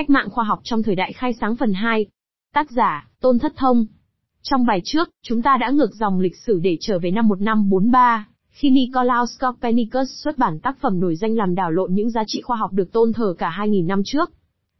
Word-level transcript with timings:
Cách 0.00 0.10
mạng 0.10 0.30
khoa 0.30 0.44
học 0.44 0.60
trong 0.62 0.82
thời 0.82 0.94
đại 0.94 1.12
khai 1.12 1.32
sáng 1.40 1.56
phần 1.56 1.72
2. 1.72 2.06
Tác 2.54 2.70
giả, 2.70 3.08
Tôn 3.20 3.38
Thất 3.38 3.52
Thông. 3.56 3.86
Trong 4.42 4.66
bài 4.66 4.80
trước, 4.84 5.08
chúng 5.22 5.42
ta 5.42 5.56
đã 5.60 5.70
ngược 5.70 5.94
dòng 5.94 6.20
lịch 6.20 6.36
sử 6.36 6.60
để 6.62 6.76
trở 6.80 6.98
về 6.98 7.10
năm 7.10 7.28
1543, 7.28 8.28
khi 8.48 8.70
Nicolaus 8.70 9.30
Copernicus 9.40 10.08
xuất 10.24 10.38
bản 10.38 10.60
tác 10.60 10.76
phẩm 10.80 11.00
nổi 11.00 11.16
danh 11.16 11.36
làm 11.36 11.54
đảo 11.54 11.70
lộn 11.70 11.94
những 11.94 12.10
giá 12.10 12.22
trị 12.26 12.40
khoa 12.40 12.56
học 12.56 12.72
được 12.72 12.92
tôn 12.92 13.12
thờ 13.12 13.34
cả 13.38 13.54
2.000 13.58 13.86
năm 13.86 14.02
trước. 14.04 14.32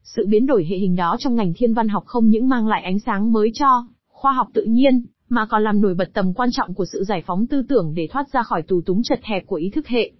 Sự 0.03 0.27
biến 0.29 0.46
đổi 0.46 0.67
hệ 0.71 0.77
hình 0.77 0.96
đó 0.96 1.17
trong 1.19 1.34
ngành 1.34 1.52
thiên 1.56 1.74
văn 1.74 1.88
học 1.88 2.04
không 2.06 2.28
những 2.28 2.48
mang 2.48 2.68
lại 2.68 2.82
ánh 2.82 2.98
sáng 2.98 3.32
mới 3.32 3.50
cho 3.54 3.87
khoa 4.08 4.32
học 4.32 4.48
tự 4.54 4.64
nhiên, 4.64 5.04
mà 5.28 5.46
còn 5.46 5.62
làm 5.62 5.80
nổi 5.80 5.94
bật 5.94 6.10
tầm 6.14 6.34
quan 6.34 6.48
trọng 6.52 6.74
của 6.74 6.84
sự 6.92 7.04
giải 7.04 7.22
phóng 7.26 7.46
tư 7.46 7.62
tưởng 7.68 7.94
để 7.94 8.08
thoát 8.12 8.32
ra 8.32 8.42
khỏi 8.42 8.62
tù 8.62 8.80
túng 8.87 9.02
chật 9.02 9.21
hẹp 9.22 9.46
của 9.46 9.56
ý 9.56 9.71
thức 9.71 9.87
hệ. 9.88 10.12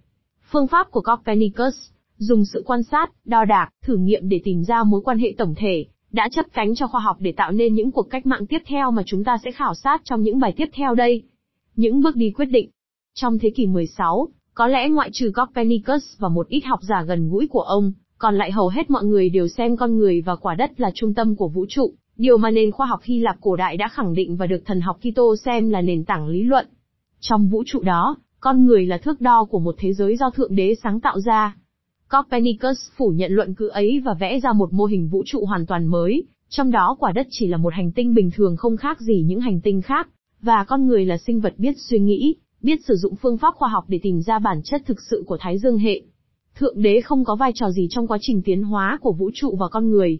Phương 0.51 0.67
pháp 0.67 0.91
của 0.91 1.01
Copernicus, 1.01 1.75
dùng 2.21 2.45
sự 2.45 2.63
quan 2.65 2.83
sát, 2.83 3.11
đo 3.25 3.45
đạc, 3.45 3.69
thử 3.83 3.97
nghiệm 3.97 4.29
để 4.29 4.41
tìm 4.43 4.63
ra 4.63 4.83
mối 4.83 5.01
quan 5.01 5.17
hệ 5.17 5.35
tổng 5.37 5.53
thể, 5.57 5.85
đã 6.11 6.29
chấp 6.31 6.45
cánh 6.53 6.75
cho 6.75 6.87
khoa 6.87 7.01
học 7.01 7.17
để 7.19 7.31
tạo 7.31 7.51
nên 7.51 7.73
những 7.73 7.91
cuộc 7.91 8.09
cách 8.09 8.25
mạng 8.25 8.45
tiếp 8.45 8.61
theo 8.65 8.91
mà 8.91 9.03
chúng 9.05 9.23
ta 9.23 9.37
sẽ 9.43 9.51
khảo 9.51 9.73
sát 9.75 10.01
trong 10.03 10.21
những 10.21 10.39
bài 10.39 10.53
tiếp 10.57 10.69
theo 10.73 10.95
đây. 10.95 11.23
Những 11.75 12.01
bước 12.01 12.15
đi 12.15 12.31
quyết 12.31 12.45
định. 12.45 12.69
Trong 13.13 13.39
thế 13.39 13.49
kỷ 13.49 13.67
16, 13.67 14.27
có 14.53 14.67
lẽ 14.67 14.89
ngoại 14.89 15.09
trừ 15.13 15.31
Copernicus 15.35 16.03
và 16.19 16.29
một 16.29 16.47
ít 16.47 16.65
học 16.65 16.79
giả 16.81 17.03
gần 17.07 17.29
gũi 17.29 17.47
của 17.47 17.61
ông, 17.61 17.93
còn 18.17 18.35
lại 18.35 18.51
hầu 18.51 18.67
hết 18.67 18.89
mọi 18.89 19.03
người 19.03 19.29
đều 19.29 19.47
xem 19.47 19.77
con 19.77 19.97
người 19.97 20.21
và 20.21 20.35
quả 20.35 20.55
đất 20.55 20.79
là 20.79 20.91
trung 20.95 21.13
tâm 21.13 21.35
của 21.35 21.47
vũ 21.47 21.65
trụ, 21.69 21.93
điều 22.17 22.37
mà 22.37 22.51
nền 22.51 22.71
khoa 22.71 22.85
học 22.85 22.99
Hy 23.03 23.19
Lạp 23.19 23.35
cổ 23.41 23.55
đại 23.55 23.77
đã 23.77 23.87
khẳng 23.87 24.13
định 24.13 24.37
và 24.37 24.47
được 24.47 24.61
thần 24.65 24.81
học 24.81 24.97
Kitô 25.01 25.35
xem 25.45 25.69
là 25.69 25.81
nền 25.81 26.05
tảng 26.05 26.27
lý 26.27 26.43
luận. 26.43 26.67
Trong 27.19 27.49
vũ 27.49 27.63
trụ 27.65 27.79
đó, 27.79 28.15
con 28.39 28.65
người 28.65 28.85
là 28.85 28.97
thước 28.97 29.21
đo 29.21 29.45
của 29.49 29.59
một 29.59 29.75
thế 29.77 29.93
giới 29.93 30.17
do 30.17 30.29
Thượng 30.29 30.55
Đế 30.55 30.75
sáng 30.83 30.99
tạo 30.99 31.19
ra. 31.19 31.55
Copernicus 32.11 32.77
phủ 32.97 33.09
nhận 33.09 33.31
luận 33.31 33.53
cứ 33.53 33.67
ấy 33.67 34.01
và 34.05 34.13
vẽ 34.13 34.39
ra 34.39 34.53
một 34.53 34.73
mô 34.73 34.85
hình 34.85 35.07
vũ 35.07 35.23
trụ 35.25 35.45
hoàn 35.45 35.65
toàn 35.65 35.85
mới, 35.85 36.23
trong 36.49 36.71
đó 36.71 36.95
quả 36.99 37.11
đất 37.11 37.27
chỉ 37.29 37.47
là 37.47 37.57
một 37.57 37.73
hành 37.73 37.91
tinh 37.91 38.13
bình 38.13 38.31
thường 38.35 38.57
không 38.57 38.77
khác 38.77 39.01
gì 39.01 39.23
những 39.25 39.39
hành 39.39 39.61
tinh 39.61 39.81
khác, 39.81 40.09
và 40.41 40.63
con 40.63 40.87
người 40.87 41.05
là 41.05 41.17
sinh 41.17 41.39
vật 41.39 41.53
biết 41.57 41.75
suy 41.77 41.99
nghĩ, 41.99 42.35
biết 42.61 42.79
sử 42.87 42.95
dụng 42.95 43.15
phương 43.15 43.37
pháp 43.37 43.55
khoa 43.55 43.69
học 43.69 43.85
để 43.87 43.99
tìm 44.03 44.21
ra 44.21 44.39
bản 44.39 44.61
chất 44.63 44.81
thực 44.85 44.97
sự 45.09 45.23
của 45.27 45.37
Thái 45.39 45.57
Dương 45.57 45.77
hệ. 45.77 46.01
Thượng 46.55 46.81
đế 46.81 47.01
không 47.01 47.25
có 47.25 47.35
vai 47.35 47.51
trò 47.55 47.71
gì 47.71 47.87
trong 47.89 48.07
quá 48.07 48.17
trình 48.21 48.41
tiến 48.41 48.63
hóa 48.63 48.97
của 49.01 49.13
vũ 49.13 49.31
trụ 49.33 49.55
và 49.59 49.67
con 49.67 49.89
người. 49.89 50.19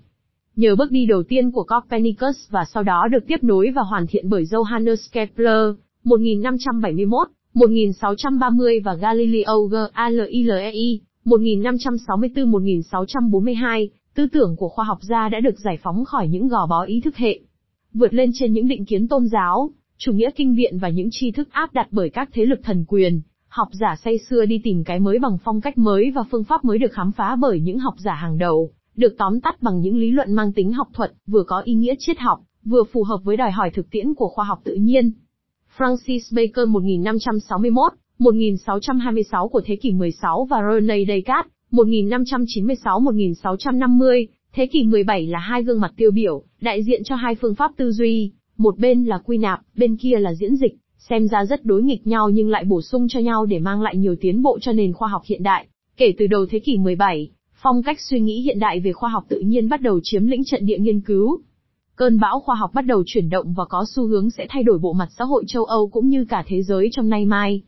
Nhờ 0.55 0.75
bước 0.75 0.91
đi 0.91 1.05
đầu 1.05 1.23
tiên 1.23 1.51
của 1.51 1.63
Copernicus 1.63 2.49
và 2.49 2.65
sau 2.73 2.83
đó 2.83 3.07
được 3.11 3.27
tiếp 3.27 3.43
nối 3.43 3.71
và 3.75 3.81
hoàn 3.81 4.07
thiện 4.07 4.29
bởi 4.29 4.43
Johannes 4.43 5.09
Kepler, 5.11 5.75
1571, 6.03 7.27
1630 7.53 8.79
và 8.79 8.93
Galileo 8.93 9.69
Galilei, 9.95 11.01
1564-1642, 11.25 13.87
tư 14.15 14.27
tưởng 14.31 14.55
của 14.55 14.69
khoa 14.69 14.85
học 14.85 14.99
gia 15.01 15.29
đã 15.29 15.39
được 15.39 15.59
giải 15.59 15.77
phóng 15.83 16.05
khỏi 16.05 16.27
những 16.27 16.47
gò 16.47 16.67
bó 16.67 16.83
ý 16.83 17.01
thức 17.01 17.17
hệ. 17.17 17.39
Vượt 17.93 18.13
lên 18.13 18.31
trên 18.33 18.53
những 18.53 18.67
định 18.67 18.85
kiến 18.85 19.07
tôn 19.07 19.27
giáo, 19.27 19.69
chủ 19.97 20.13
nghĩa 20.13 20.29
kinh 20.35 20.55
viện 20.55 20.79
và 20.79 20.89
những 20.89 21.07
tri 21.11 21.31
thức 21.31 21.49
áp 21.51 21.73
đặt 21.73 21.87
bởi 21.91 22.09
các 22.09 22.29
thế 22.33 22.45
lực 22.45 22.59
thần 22.63 22.85
quyền, 22.87 23.21
học 23.47 23.67
giả 23.71 23.95
say 24.03 24.17
xưa 24.29 24.45
đi 24.45 24.61
tìm 24.63 24.83
cái 24.83 24.99
mới 24.99 25.19
bằng 25.19 25.37
phong 25.43 25.61
cách 25.61 25.77
mới 25.77 26.11
và 26.11 26.23
phương 26.31 26.43
pháp 26.43 26.65
mới 26.65 26.77
được 26.77 26.93
khám 26.93 27.11
phá 27.11 27.35
bởi 27.35 27.59
những 27.59 27.79
học 27.79 27.95
giả 27.97 28.13
hàng 28.13 28.37
đầu, 28.37 28.71
được 28.95 29.15
tóm 29.17 29.41
tắt 29.41 29.61
bằng 29.61 29.81
những 29.81 29.97
lý 29.97 30.11
luận 30.11 30.33
mang 30.33 30.53
tính 30.53 30.73
học 30.73 30.87
thuật, 30.93 31.13
vừa 31.27 31.43
có 31.43 31.61
ý 31.61 31.73
nghĩa 31.73 31.95
triết 31.99 32.19
học, 32.19 32.41
vừa 32.65 32.83
phù 32.83 33.03
hợp 33.03 33.17
với 33.23 33.37
đòi 33.37 33.51
hỏi 33.51 33.71
thực 33.73 33.89
tiễn 33.91 34.13
của 34.13 34.27
khoa 34.27 34.45
học 34.45 34.61
tự 34.63 34.75
nhiên. 34.75 35.11
Francis 35.77 36.35
Bacon 36.35 36.69
1561 36.69 37.93
1626 38.21 39.47
của 39.47 39.61
thế 39.65 39.75
kỷ 39.75 39.91
16 39.91 40.47
và 40.49 40.57
René 40.73 40.95
Descartes, 41.07 41.51
1596-1650, 41.71 44.25
thế 44.53 44.67
kỷ 44.67 44.83
17 44.83 45.27
là 45.27 45.39
hai 45.39 45.63
gương 45.63 45.81
mặt 45.81 45.93
tiêu 45.97 46.11
biểu, 46.11 46.43
đại 46.61 46.83
diện 46.83 47.03
cho 47.03 47.15
hai 47.15 47.35
phương 47.35 47.55
pháp 47.55 47.71
tư 47.77 47.91
duy, 47.91 48.31
một 48.57 48.77
bên 48.77 49.05
là 49.05 49.17
quy 49.17 49.37
nạp, 49.37 49.59
bên 49.75 49.97
kia 49.97 50.19
là 50.19 50.33
diễn 50.33 50.55
dịch, 50.55 50.75
xem 50.97 51.27
ra 51.27 51.45
rất 51.45 51.65
đối 51.65 51.83
nghịch 51.83 52.07
nhau 52.07 52.29
nhưng 52.29 52.49
lại 52.49 52.63
bổ 52.63 52.81
sung 52.81 53.07
cho 53.09 53.19
nhau 53.19 53.45
để 53.45 53.59
mang 53.59 53.81
lại 53.81 53.97
nhiều 53.97 54.15
tiến 54.21 54.41
bộ 54.41 54.59
cho 54.61 54.71
nền 54.71 54.93
khoa 54.93 55.07
học 55.07 55.21
hiện 55.25 55.43
đại. 55.43 55.67
Kể 55.97 56.13
từ 56.17 56.27
đầu 56.27 56.45
thế 56.45 56.59
kỷ 56.59 56.77
17, 56.77 57.29
phong 57.61 57.83
cách 57.83 58.01
suy 58.01 58.19
nghĩ 58.19 58.41
hiện 58.41 58.59
đại 58.59 58.79
về 58.79 58.93
khoa 58.93 59.09
học 59.09 59.25
tự 59.29 59.39
nhiên 59.39 59.69
bắt 59.69 59.81
đầu 59.81 59.99
chiếm 60.03 60.27
lĩnh 60.27 60.43
trận 60.45 60.65
địa 60.65 60.77
nghiên 60.77 61.01
cứu. 61.01 61.41
Cơn 61.95 62.19
bão 62.19 62.39
khoa 62.39 62.55
học 62.55 62.71
bắt 62.73 62.85
đầu 62.85 63.03
chuyển 63.05 63.29
động 63.29 63.53
và 63.53 63.65
có 63.65 63.85
xu 63.95 64.07
hướng 64.07 64.29
sẽ 64.29 64.45
thay 64.49 64.63
đổi 64.63 64.77
bộ 64.77 64.93
mặt 64.93 65.09
xã 65.17 65.25
hội 65.25 65.43
châu 65.47 65.65
Âu 65.65 65.87
cũng 65.87 66.09
như 66.09 66.25
cả 66.29 66.43
thế 66.47 66.61
giới 66.61 66.89
trong 66.91 67.09
nay 67.09 67.25
mai. 67.25 67.61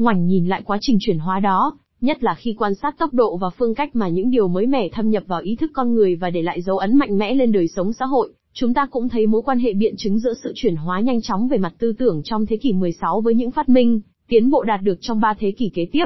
Ngoảnh 0.00 0.26
nhìn 0.26 0.46
lại 0.46 0.62
quá 0.64 0.78
trình 0.80 0.96
chuyển 1.00 1.18
hóa 1.18 1.40
đó, 1.40 1.78
nhất 2.00 2.24
là 2.24 2.34
khi 2.34 2.54
quan 2.58 2.74
sát 2.74 2.98
tốc 2.98 3.14
độ 3.14 3.36
và 3.36 3.50
phương 3.50 3.74
cách 3.74 3.96
mà 3.96 4.08
những 4.08 4.30
điều 4.30 4.48
mới 4.48 4.66
mẻ 4.66 4.88
thâm 4.88 5.10
nhập 5.10 5.22
vào 5.26 5.40
ý 5.40 5.56
thức 5.56 5.70
con 5.74 5.94
người 5.94 6.16
và 6.16 6.30
để 6.30 6.42
lại 6.42 6.62
dấu 6.62 6.78
ấn 6.78 6.96
mạnh 6.96 7.18
mẽ 7.18 7.34
lên 7.34 7.52
đời 7.52 7.68
sống 7.68 7.92
xã 7.92 8.04
hội, 8.06 8.32
chúng 8.52 8.74
ta 8.74 8.86
cũng 8.90 9.08
thấy 9.08 9.26
mối 9.26 9.42
quan 9.42 9.58
hệ 9.58 9.72
biện 9.74 9.94
chứng 9.96 10.18
giữa 10.18 10.32
sự 10.42 10.52
chuyển 10.54 10.76
hóa 10.76 11.00
nhanh 11.00 11.22
chóng 11.22 11.48
về 11.48 11.58
mặt 11.58 11.74
tư 11.78 11.92
tưởng 11.92 12.22
trong 12.24 12.46
thế 12.46 12.56
kỷ 12.56 12.72
16 12.72 13.20
với 13.20 13.34
những 13.34 13.50
phát 13.50 13.68
minh, 13.68 14.00
tiến 14.28 14.50
bộ 14.50 14.62
đạt 14.62 14.80
được 14.82 14.98
trong 15.00 15.20
ba 15.20 15.34
thế 15.38 15.50
kỷ 15.50 15.70
kế 15.74 15.86
tiếp. 15.92 16.04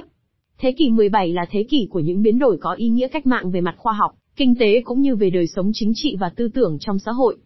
Thế 0.58 0.72
kỷ 0.72 0.90
17 0.90 1.32
là 1.32 1.46
thế 1.50 1.66
kỷ 1.70 1.88
của 1.90 2.00
những 2.00 2.22
biến 2.22 2.38
đổi 2.38 2.58
có 2.60 2.72
ý 2.72 2.88
nghĩa 2.88 3.08
cách 3.08 3.26
mạng 3.26 3.50
về 3.50 3.60
mặt 3.60 3.74
khoa 3.78 3.92
học, 3.92 4.10
kinh 4.36 4.54
tế 4.54 4.82
cũng 4.84 5.00
như 5.00 5.16
về 5.16 5.30
đời 5.30 5.46
sống 5.46 5.70
chính 5.74 5.92
trị 5.94 6.16
và 6.20 6.28
tư 6.36 6.48
tưởng 6.48 6.76
trong 6.80 6.98
xã 6.98 7.12
hội. 7.12 7.36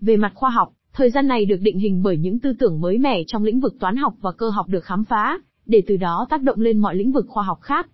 Về 0.00 0.16
mặt 0.16 0.32
khoa 0.34 0.50
học, 0.50 0.68
thời 0.92 1.10
gian 1.10 1.26
này 1.26 1.44
được 1.44 1.60
định 1.60 1.78
hình 1.78 2.02
bởi 2.02 2.16
những 2.16 2.38
tư 2.38 2.52
tưởng 2.58 2.80
mới 2.80 2.98
mẻ 2.98 3.22
trong 3.26 3.44
lĩnh 3.44 3.60
vực 3.60 3.74
toán 3.80 3.96
học 3.96 4.14
và 4.20 4.32
cơ 4.32 4.50
học 4.50 4.68
được 4.68 4.84
khám 4.84 5.04
phá, 5.04 5.38
để 5.66 5.82
từ 5.86 5.96
đó 5.96 6.26
tác 6.30 6.42
động 6.42 6.60
lên 6.60 6.78
mọi 6.78 6.94
lĩnh 6.94 7.12
vực 7.12 7.26
khoa 7.28 7.42
học 7.42 7.58
khác. 7.60 7.88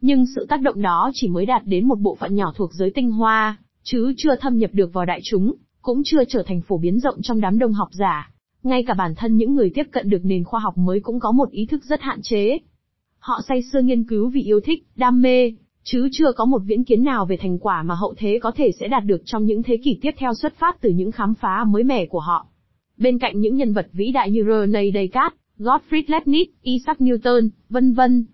Nhưng 0.00 0.26
sự 0.36 0.46
tác 0.48 0.60
động 0.60 0.82
đó 0.82 1.10
chỉ 1.14 1.28
mới 1.28 1.46
đạt 1.46 1.62
đến 1.66 1.88
một 1.88 1.98
bộ 2.00 2.16
phận 2.20 2.34
nhỏ 2.34 2.52
thuộc 2.56 2.70
giới 2.74 2.90
tinh 2.90 3.10
hoa, 3.10 3.56
chứ 3.82 4.14
chưa 4.16 4.36
thâm 4.36 4.58
nhập 4.58 4.70
được 4.72 4.92
vào 4.92 5.04
đại 5.04 5.20
chúng, 5.24 5.54
cũng 5.82 6.02
chưa 6.04 6.24
trở 6.28 6.42
thành 6.46 6.60
phổ 6.60 6.78
biến 6.78 7.00
rộng 7.00 7.22
trong 7.22 7.40
đám 7.40 7.58
đông 7.58 7.72
học 7.72 7.88
giả. 7.92 8.30
Ngay 8.62 8.82
cả 8.82 8.94
bản 8.94 9.14
thân 9.14 9.36
những 9.36 9.54
người 9.54 9.70
tiếp 9.74 9.86
cận 9.90 10.10
được 10.10 10.24
nền 10.24 10.44
khoa 10.44 10.60
học 10.60 10.78
mới 10.78 11.00
cũng 11.00 11.20
có 11.20 11.32
một 11.32 11.50
ý 11.50 11.66
thức 11.66 11.84
rất 11.84 12.00
hạn 12.00 12.20
chế. 12.22 12.58
Họ 13.18 13.40
say 13.48 13.62
sưa 13.72 13.82
nghiên 13.82 14.04
cứu 14.04 14.28
vì 14.28 14.42
yêu 14.42 14.60
thích, 14.60 14.86
đam 14.96 15.22
mê, 15.22 15.52
chứ 15.84 16.08
chưa 16.12 16.32
có 16.32 16.44
một 16.44 16.62
viễn 16.64 16.84
kiến 16.84 17.04
nào 17.04 17.26
về 17.26 17.36
thành 17.36 17.58
quả 17.58 17.82
mà 17.82 17.94
hậu 17.94 18.14
thế 18.18 18.38
có 18.42 18.50
thể 18.50 18.70
sẽ 18.80 18.88
đạt 18.88 19.04
được 19.04 19.22
trong 19.24 19.44
những 19.44 19.62
thế 19.62 19.76
kỷ 19.84 19.98
tiếp 20.02 20.10
theo 20.18 20.34
xuất 20.34 20.54
phát 20.54 20.80
từ 20.80 20.90
những 20.90 21.12
khám 21.12 21.34
phá 21.34 21.64
mới 21.64 21.84
mẻ 21.84 22.06
của 22.06 22.20
họ. 22.20 22.46
Bên 22.96 23.18
cạnh 23.18 23.40
những 23.40 23.56
nhân 23.56 23.72
vật 23.72 23.88
vĩ 23.92 24.12
đại 24.12 24.30
như 24.30 24.44
René 24.48 24.90
Descartes, 24.94 25.38
Gottfried 25.62 26.02
Leibniz, 26.06 26.46
Isaac 26.62 27.00
Newton, 27.00 27.48
vân 27.68 27.92
vân. 27.92 28.24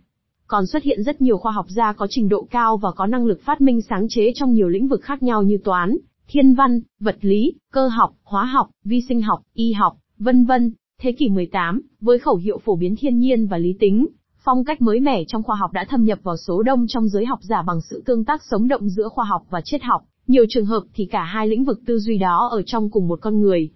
Còn 0.46 0.66
xuất 0.66 0.82
hiện 0.82 1.02
rất 1.02 1.20
nhiều 1.20 1.38
khoa 1.38 1.52
học 1.52 1.66
gia 1.68 1.92
có 1.92 2.06
trình 2.10 2.28
độ 2.28 2.46
cao 2.50 2.76
và 2.76 2.90
có 2.96 3.06
năng 3.06 3.26
lực 3.26 3.40
phát 3.42 3.60
minh 3.60 3.80
sáng 3.82 4.06
chế 4.08 4.32
trong 4.34 4.52
nhiều 4.54 4.68
lĩnh 4.68 4.88
vực 4.88 5.02
khác 5.02 5.22
nhau 5.22 5.42
như 5.42 5.58
toán, 5.64 5.96
thiên 6.28 6.54
văn, 6.54 6.80
vật 7.00 7.16
lý, 7.20 7.52
cơ 7.72 7.88
học, 7.88 8.14
hóa 8.24 8.44
học, 8.44 8.70
vi 8.84 9.00
sinh 9.08 9.22
học, 9.22 9.42
y 9.54 9.72
học, 9.72 9.96
vân 10.18 10.44
vân. 10.44 10.72
Thế 11.00 11.12
kỷ 11.12 11.28
18, 11.28 11.82
với 12.00 12.18
khẩu 12.18 12.36
hiệu 12.36 12.58
phổ 12.64 12.76
biến 12.76 12.94
thiên 12.98 13.18
nhiên 13.18 13.46
và 13.46 13.58
lý 13.58 13.74
tính, 13.80 14.06
phong 14.44 14.64
cách 14.64 14.82
mới 14.82 15.00
mẻ 15.00 15.24
trong 15.24 15.42
khoa 15.42 15.56
học 15.56 15.72
đã 15.72 15.86
thâm 15.88 16.04
nhập 16.04 16.18
vào 16.22 16.36
số 16.36 16.62
đông 16.62 16.86
trong 16.88 17.08
giới 17.08 17.24
học 17.24 17.38
giả 17.42 17.62
bằng 17.62 17.80
sự 17.90 18.02
tương 18.06 18.24
tác 18.24 18.42
sống 18.50 18.68
động 18.68 18.88
giữa 18.88 19.08
khoa 19.08 19.24
học 19.24 19.42
và 19.50 19.60
triết 19.64 19.82
học. 19.82 20.04
Nhiều 20.26 20.44
trường 20.48 20.66
hợp 20.66 20.82
thì 20.94 21.06
cả 21.06 21.24
hai 21.24 21.48
lĩnh 21.48 21.64
vực 21.64 21.80
tư 21.86 21.98
duy 21.98 22.18
đó 22.18 22.48
ở 22.52 22.62
trong 22.66 22.90
cùng 22.90 23.08
một 23.08 23.18
con 23.22 23.40
người. 23.40 23.70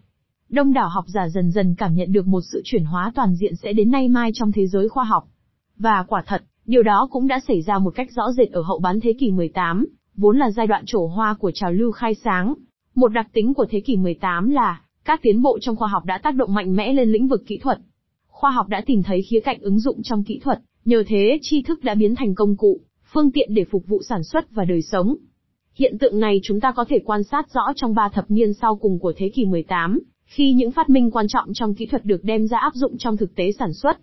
Đông 0.53 0.73
đảo 0.73 0.89
học 0.89 1.05
giả 1.09 1.29
dần 1.29 1.51
dần 1.51 1.75
cảm 1.75 1.95
nhận 1.95 2.13
được 2.13 2.27
một 2.27 2.41
sự 2.53 2.63
chuyển 2.65 2.85
hóa 2.85 3.13
toàn 3.15 3.35
diện 3.35 3.57
sẽ 3.57 3.73
đến 3.73 3.91
nay 3.91 4.09
mai 4.09 4.31
trong 4.35 4.53
thế 4.53 4.67
giới 4.67 4.89
khoa 4.89 5.05
học. 5.05 5.25
Và 5.79 6.05
quả 6.09 6.23
thật, 6.27 6.43
điều 6.67 6.83
đó 6.83 7.09
cũng 7.11 7.27
đã 7.27 7.41
xảy 7.49 7.63
ra 7.63 7.79
một 7.79 7.91
cách 7.95 8.09
rõ 8.13 8.33
rệt 8.33 8.51
ở 8.51 8.63
hậu 8.63 8.79
bán 8.79 9.01
thế 9.01 9.13
kỷ 9.19 9.31
18, 9.31 9.87
vốn 10.17 10.39
là 10.39 10.51
giai 10.51 10.67
đoạn 10.67 10.85
trổ 10.87 11.07
hoa 11.07 11.35
của 11.35 11.51
trào 11.51 11.73
lưu 11.73 11.93
khai 11.93 12.15
sáng. 12.15 12.55
Một 12.95 13.09
đặc 13.09 13.27
tính 13.33 13.55
của 13.55 13.67
thế 13.71 13.81
kỷ 13.81 13.97
18 13.97 14.51
là, 14.51 14.81
các 15.05 15.21
tiến 15.23 15.43
bộ 15.43 15.59
trong 15.61 15.77
khoa 15.77 15.89
học 15.89 16.05
đã 16.05 16.19
tác 16.19 16.35
động 16.35 16.55
mạnh 16.55 16.77
mẽ 16.77 16.93
lên 16.93 17.13
lĩnh 17.13 17.29
vực 17.29 17.43
kỹ 17.47 17.59
thuật. 17.59 17.79
Khoa 18.29 18.51
học 18.51 18.69
đã 18.69 18.83
tìm 18.87 19.03
thấy 19.03 19.23
khía 19.23 19.41
cạnh 19.41 19.61
ứng 19.61 19.81
dụng 19.81 20.03
trong 20.03 20.25
kỹ 20.25 20.41
thuật, 20.45 20.59
nhờ 20.85 21.05
thế 21.07 21.39
tri 21.43 21.63
thức 21.63 21.85
đã 21.85 21.95
biến 21.95 22.15
thành 22.15 22.35
công 22.35 22.57
cụ, 22.57 22.81
phương 23.13 23.31
tiện 23.31 23.55
để 23.55 23.65
phục 23.71 23.87
vụ 23.87 24.03
sản 24.09 24.25
xuất 24.25 24.51
và 24.51 24.65
đời 24.65 24.83
sống. 24.83 25.17
Hiện 25.75 25.99
tượng 25.99 26.21
này 26.21 26.41
chúng 26.43 26.61
ta 26.61 26.73
có 26.73 26.85
thể 26.89 26.99
quan 27.05 27.23
sát 27.23 27.51
rõ 27.55 27.73
trong 27.77 27.95
ba 27.95 28.09
thập 28.09 28.31
niên 28.31 28.55
sau 28.55 28.77
cùng 28.77 28.99
của 28.99 29.13
thế 29.17 29.29
kỷ 29.35 29.45
18, 29.45 29.99
khi 30.35 30.53
những 30.53 30.71
phát 30.71 30.91
minh 30.91 31.11
quan 31.11 31.27
trọng 31.29 31.53
trong 31.55 31.75
kỹ 31.75 31.87
thuật 31.87 32.05
được 32.05 32.25
đem 32.25 32.47
ra 32.47 32.59
áp 32.59 32.73
dụng 32.75 32.99
trong 32.99 33.17
thực 33.17 33.35
tế 33.35 33.53
sản 33.59 33.73
xuất. 33.73 33.99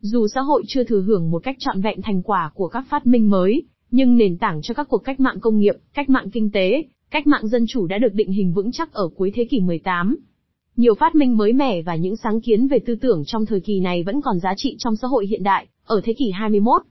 Dù 0.00 0.26
xã 0.34 0.40
hội 0.40 0.62
chưa 0.68 0.84
thừa 0.84 1.00
hưởng 1.00 1.30
một 1.30 1.42
cách 1.42 1.56
trọn 1.58 1.80
vẹn 1.80 2.02
thành 2.02 2.22
quả 2.22 2.50
của 2.54 2.68
các 2.68 2.84
phát 2.90 3.06
minh 3.06 3.30
mới, 3.30 3.62
nhưng 3.90 4.16
nền 4.16 4.38
tảng 4.38 4.62
cho 4.62 4.74
các 4.74 4.88
cuộc 4.88 4.98
cách 4.98 5.20
mạng 5.20 5.40
công 5.40 5.58
nghiệp, 5.58 5.74
cách 5.94 6.10
mạng 6.10 6.30
kinh 6.32 6.50
tế, 6.50 6.84
cách 7.10 7.26
mạng 7.26 7.46
dân 7.46 7.64
chủ 7.68 7.86
đã 7.86 7.98
được 7.98 8.14
định 8.14 8.32
hình 8.32 8.52
vững 8.52 8.72
chắc 8.72 8.92
ở 8.92 9.08
cuối 9.16 9.32
thế 9.34 9.44
kỷ 9.44 9.60
18. 9.60 10.16
Nhiều 10.76 10.94
phát 10.94 11.14
minh 11.14 11.36
mới 11.36 11.52
mẻ 11.52 11.82
và 11.82 11.94
những 11.94 12.16
sáng 12.16 12.40
kiến 12.40 12.68
về 12.68 12.78
tư 12.78 12.94
tưởng 12.94 13.22
trong 13.26 13.46
thời 13.46 13.60
kỳ 13.60 13.80
này 13.80 14.02
vẫn 14.02 14.20
còn 14.20 14.38
giá 14.38 14.54
trị 14.56 14.76
trong 14.78 14.96
xã 14.96 15.08
hội 15.08 15.26
hiện 15.26 15.42
đại, 15.42 15.66
ở 15.84 16.00
thế 16.04 16.12
kỷ 16.12 16.30
21. 16.30 16.82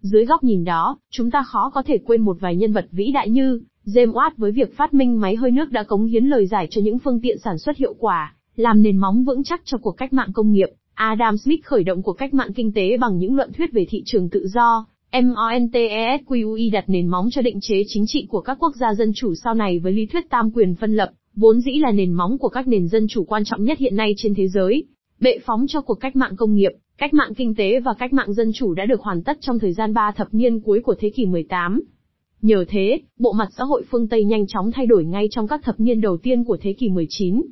Dưới 0.00 0.24
góc 0.24 0.44
nhìn 0.44 0.64
đó, 0.64 0.98
chúng 1.10 1.30
ta 1.30 1.42
khó 1.46 1.70
có 1.74 1.82
thể 1.82 1.98
quên 1.98 2.20
một 2.20 2.36
vài 2.40 2.56
nhân 2.56 2.72
vật 2.72 2.86
vĩ 2.90 3.12
đại 3.12 3.30
như 3.30 3.60
James 3.86 4.12
Watt 4.12 4.30
với 4.36 4.52
việc 4.52 4.76
phát 4.76 4.94
minh 4.94 5.20
máy 5.20 5.36
hơi 5.36 5.50
nước 5.50 5.70
đã 5.72 5.82
cống 5.82 6.06
hiến 6.06 6.24
lời 6.24 6.46
giải 6.46 6.66
cho 6.70 6.80
những 6.80 6.98
phương 6.98 7.20
tiện 7.20 7.38
sản 7.38 7.58
xuất 7.58 7.76
hiệu 7.76 7.94
quả, 7.98 8.35
làm 8.56 8.82
nền 8.82 8.96
móng 8.96 9.24
vững 9.24 9.44
chắc 9.44 9.60
cho 9.64 9.78
cuộc 9.78 9.92
cách 9.92 10.12
mạng 10.12 10.30
công 10.34 10.52
nghiệp. 10.52 10.68
Adam 10.94 11.38
Smith 11.38 11.64
khởi 11.64 11.84
động 11.84 12.02
cuộc 12.02 12.12
cách 12.12 12.34
mạng 12.34 12.52
kinh 12.54 12.72
tế 12.72 12.96
bằng 12.96 13.18
những 13.18 13.36
luận 13.36 13.52
thuyết 13.52 13.72
về 13.72 13.86
thị 13.90 14.02
trường 14.06 14.28
tự 14.28 14.46
do, 14.48 14.86
MONTESQUI 15.12 16.72
đặt 16.72 16.84
nền 16.86 17.06
móng 17.06 17.28
cho 17.30 17.42
định 17.42 17.58
chế 17.60 17.82
chính 17.88 18.04
trị 18.06 18.26
của 18.28 18.40
các 18.40 18.58
quốc 18.60 18.76
gia 18.76 18.94
dân 18.94 19.12
chủ 19.14 19.34
sau 19.44 19.54
này 19.54 19.78
với 19.78 19.92
lý 19.92 20.06
thuyết 20.06 20.30
tam 20.30 20.50
quyền 20.50 20.74
phân 20.74 20.96
lập, 20.96 21.10
vốn 21.34 21.60
dĩ 21.60 21.72
là 21.78 21.92
nền 21.92 22.12
móng 22.12 22.38
của 22.38 22.48
các 22.48 22.68
nền 22.68 22.88
dân 22.88 23.06
chủ 23.08 23.24
quan 23.24 23.44
trọng 23.44 23.64
nhất 23.64 23.78
hiện 23.78 23.96
nay 23.96 24.14
trên 24.16 24.34
thế 24.34 24.48
giới. 24.48 24.84
Bệ 25.20 25.38
phóng 25.46 25.66
cho 25.68 25.80
cuộc 25.80 25.94
cách 25.94 26.16
mạng 26.16 26.36
công 26.36 26.54
nghiệp, 26.54 26.72
cách 26.98 27.14
mạng 27.14 27.34
kinh 27.36 27.54
tế 27.54 27.80
và 27.80 27.94
cách 27.98 28.12
mạng 28.12 28.32
dân 28.32 28.50
chủ 28.54 28.74
đã 28.74 28.86
được 28.86 29.00
hoàn 29.00 29.22
tất 29.22 29.38
trong 29.40 29.58
thời 29.58 29.72
gian 29.72 29.94
3 29.94 30.12
thập 30.16 30.34
niên 30.34 30.60
cuối 30.60 30.80
của 30.80 30.94
thế 30.98 31.10
kỷ 31.10 31.26
18. 31.26 31.82
Nhờ 32.42 32.64
thế, 32.68 33.00
bộ 33.18 33.32
mặt 33.32 33.48
xã 33.58 33.64
hội 33.64 33.82
phương 33.90 34.08
Tây 34.08 34.24
nhanh 34.24 34.46
chóng 34.46 34.72
thay 34.72 34.86
đổi 34.86 35.04
ngay 35.04 35.28
trong 35.30 35.48
các 35.48 35.64
thập 35.64 35.80
niên 35.80 36.00
đầu 36.00 36.16
tiên 36.16 36.44
của 36.44 36.56
thế 36.60 36.72
kỷ 36.72 36.88
19. 36.88 37.42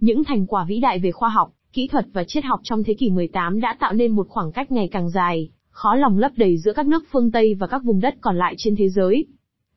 Những 0.00 0.24
thành 0.24 0.46
quả 0.46 0.64
vĩ 0.64 0.80
đại 0.80 0.98
về 0.98 1.10
khoa 1.10 1.28
học, 1.28 1.52
kỹ 1.72 1.88
thuật 1.88 2.06
và 2.12 2.24
triết 2.24 2.44
học 2.44 2.60
trong 2.62 2.84
thế 2.84 2.94
kỷ 2.94 3.10
18 3.10 3.60
đã 3.60 3.76
tạo 3.80 3.92
nên 3.92 4.12
một 4.12 4.26
khoảng 4.28 4.52
cách 4.52 4.72
ngày 4.72 4.88
càng 4.92 5.10
dài, 5.10 5.50
khó 5.70 5.94
lòng 5.94 6.18
lấp 6.18 6.32
đầy 6.36 6.56
giữa 6.58 6.72
các 6.72 6.86
nước 6.86 7.04
phương 7.10 7.30
Tây 7.30 7.54
và 7.54 7.66
các 7.66 7.84
vùng 7.84 8.00
đất 8.00 8.14
còn 8.20 8.38
lại 8.38 8.54
trên 8.58 8.76
thế 8.76 8.88
giới. 8.88 9.26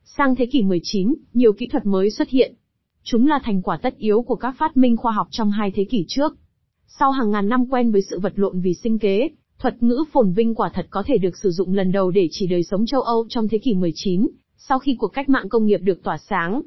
Sang 0.04 0.34
thế 0.34 0.46
kỷ 0.46 0.62
19, 0.62 1.14
nhiều 1.32 1.52
kỹ 1.52 1.66
thuật 1.66 1.86
mới 1.86 2.10
xuất 2.10 2.28
hiện. 2.28 2.54
Chúng 3.02 3.26
là 3.26 3.40
thành 3.44 3.62
quả 3.62 3.78
tất 3.82 3.96
yếu 3.98 4.22
của 4.22 4.34
các 4.34 4.54
phát 4.58 4.76
minh 4.76 4.96
khoa 4.96 5.12
học 5.12 5.28
trong 5.30 5.50
hai 5.50 5.70
thế 5.70 5.84
kỷ 5.84 6.04
trước. 6.08 6.36
Sau 6.86 7.10
hàng 7.10 7.30
ngàn 7.30 7.48
năm 7.48 7.66
quen 7.70 7.92
với 7.92 8.02
sự 8.02 8.18
vật 8.18 8.32
lộn 8.36 8.60
vì 8.60 8.74
sinh 8.74 8.98
kế, 8.98 9.28
thuật 9.58 9.82
ngữ 9.82 10.04
phồn 10.12 10.32
vinh 10.32 10.54
quả 10.54 10.70
thật 10.74 10.86
có 10.90 11.02
thể 11.06 11.18
được 11.18 11.36
sử 11.42 11.50
dụng 11.50 11.74
lần 11.74 11.92
đầu 11.92 12.10
để 12.10 12.28
chỉ 12.30 12.46
đời 12.46 12.62
sống 12.62 12.86
châu 12.86 13.00
Âu 13.00 13.26
trong 13.28 13.48
thế 13.48 13.58
kỷ 13.58 13.74
19, 13.74 14.28
sau 14.56 14.78
khi 14.78 14.96
cuộc 14.98 15.08
cách 15.08 15.28
mạng 15.28 15.48
công 15.48 15.66
nghiệp 15.66 15.78
được 15.78 16.02
tỏa 16.02 16.18
sáng. 16.18 16.62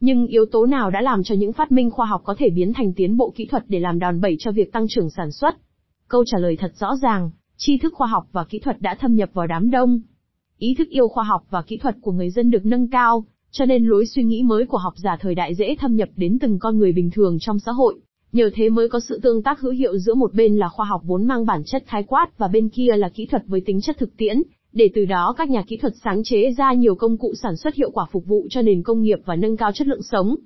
Nhưng 0.00 0.26
yếu 0.26 0.46
tố 0.46 0.66
nào 0.66 0.90
đã 0.90 1.00
làm 1.00 1.22
cho 1.22 1.34
những 1.34 1.52
phát 1.52 1.72
minh 1.72 1.90
khoa 1.90 2.06
học 2.06 2.20
có 2.24 2.34
thể 2.38 2.50
biến 2.50 2.72
thành 2.72 2.92
tiến 2.92 3.16
bộ 3.16 3.32
kỹ 3.36 3.46
thuật 3.46 3.64
để 3.68 3.80
làm 3.80 3.98
đòn 3.98 4.20
bẩy 4.20 4.36
cho 4.38 4.52
việc 4.52 4.72
tăng 4.72 4.86
trưởng 4.88 5.10
sản 5.10 5.32
xuất? 5.32 5.56
Câu 6.08 6.24
trả 6.26 6.38
lời 6.38 6.56
thật 6.56 6.72
rõ 6.74 6.96
ràng, 7.02 7.30
tri 7.56 7.78
thức 7.78 7.94
khoa 7.94 8.06
học 8.06 8.26
và 8.32 8.44
kỹ 8.44 8.58
thuật 8.58 8.80
đã 8.80 8.96
thâm 9.00 9.14
nhập 9.14 9.30
vào 9.32 9.46
đám 9.46 9.70
đông. 9.70 10.00
Ý 10.58 10.74
thức 10.78 10.88
yêu 10.88 11.08
khoa 11.08 11.24
học 11.24 11.42
và 11.50 11.62
kỹ 11.62 11.76
thuật 11.76 11.96
của 12.00 12.12
người 12.12 12.30
dân 12.30 12.50
được 12.50 12.66
nâng 12.66 12.90
cao, 12.90 13.24
cho 13.50 13.64
nên 13.64 13.84
lối 13.84 14.06
suy 14.06 14.24
nghĩ 14.24 14.42
mới 14.42 14.66
của 14.66 14.78
học 14.78 14.94
giả 14.96 15.16
thời 15.20 15.34
đại 15.34 15.54
dễ 15.54 15.76
thâm 15.78 15.96
nhập 15.96 16.08
đến 16.16 16.38
từng 16.38 16.58
con 16.58 16.78
người 16.78 16.92
bình 16.92 17.10
thường 17.10 17.38
trong 17.40 17.58
xã 17.58 17.72
hội. 17.72 18.00
Nhờ 18.32 18.50
thế 18.54 18.68
mới 18.68 18.88
có 18.88 19.00
sự 19.00 19.20
tương 19.22 19.42
tác 19.42 19.60
hữu 19.60 19.72
hiệu 19.72 19.98
giữa 19.98 20.14
một 20.14 20.34
bên 20.34 20.56
là 20.56 20.68
khoa 20.68 20.86
học 20.86 21.02
vốn 21.04 21.26
mang 21.26 21.46
bản 21.46 21.62
chất 21.66 21.84
khái 21.86 22.02
quát 22.02 22.38
và 22.38 22.48
bên 22.48 22.68
kia 22.68 22.96
là 22.96 23.08
kỹ 23.08 23.26
thuật 23.26 23.42
với 23.46 23.60
tính 23.60 23.80
chất 23.80 23.98
thực 23.98 24.16
tiễn, 24.16 24.42
để 24.76 24.90
từ 24.94 25.04
đó 25.04 25.34
các 25.36 25.50
nhà 25.50 25.62
kỹ 25.66 25.76
thuật 25.76 25.92
sáng 26.04 26.22
chế 26.24 26.52
ra 26.58 26.72
nhiều 26.72 26.94
công 26.94 27.16
cụ 27.16 27.34
sản 27.42 27.56
xuất 27.56 27.74
hiệu 27.74 27.90
quả 27.90 28.06
phục 28.12 28.26
vụ 28.26 28.46
cho 28.50 28.62
nền 28.62 28.82
công 28.82 29.02
nghiệp 29.02 29.18
và 29.24 29.36
nâng 29.36 29.56
cao 29.56 29.72
chất 29.72 29.86
lượng 29.86 30.02
sống. 30.02 30.36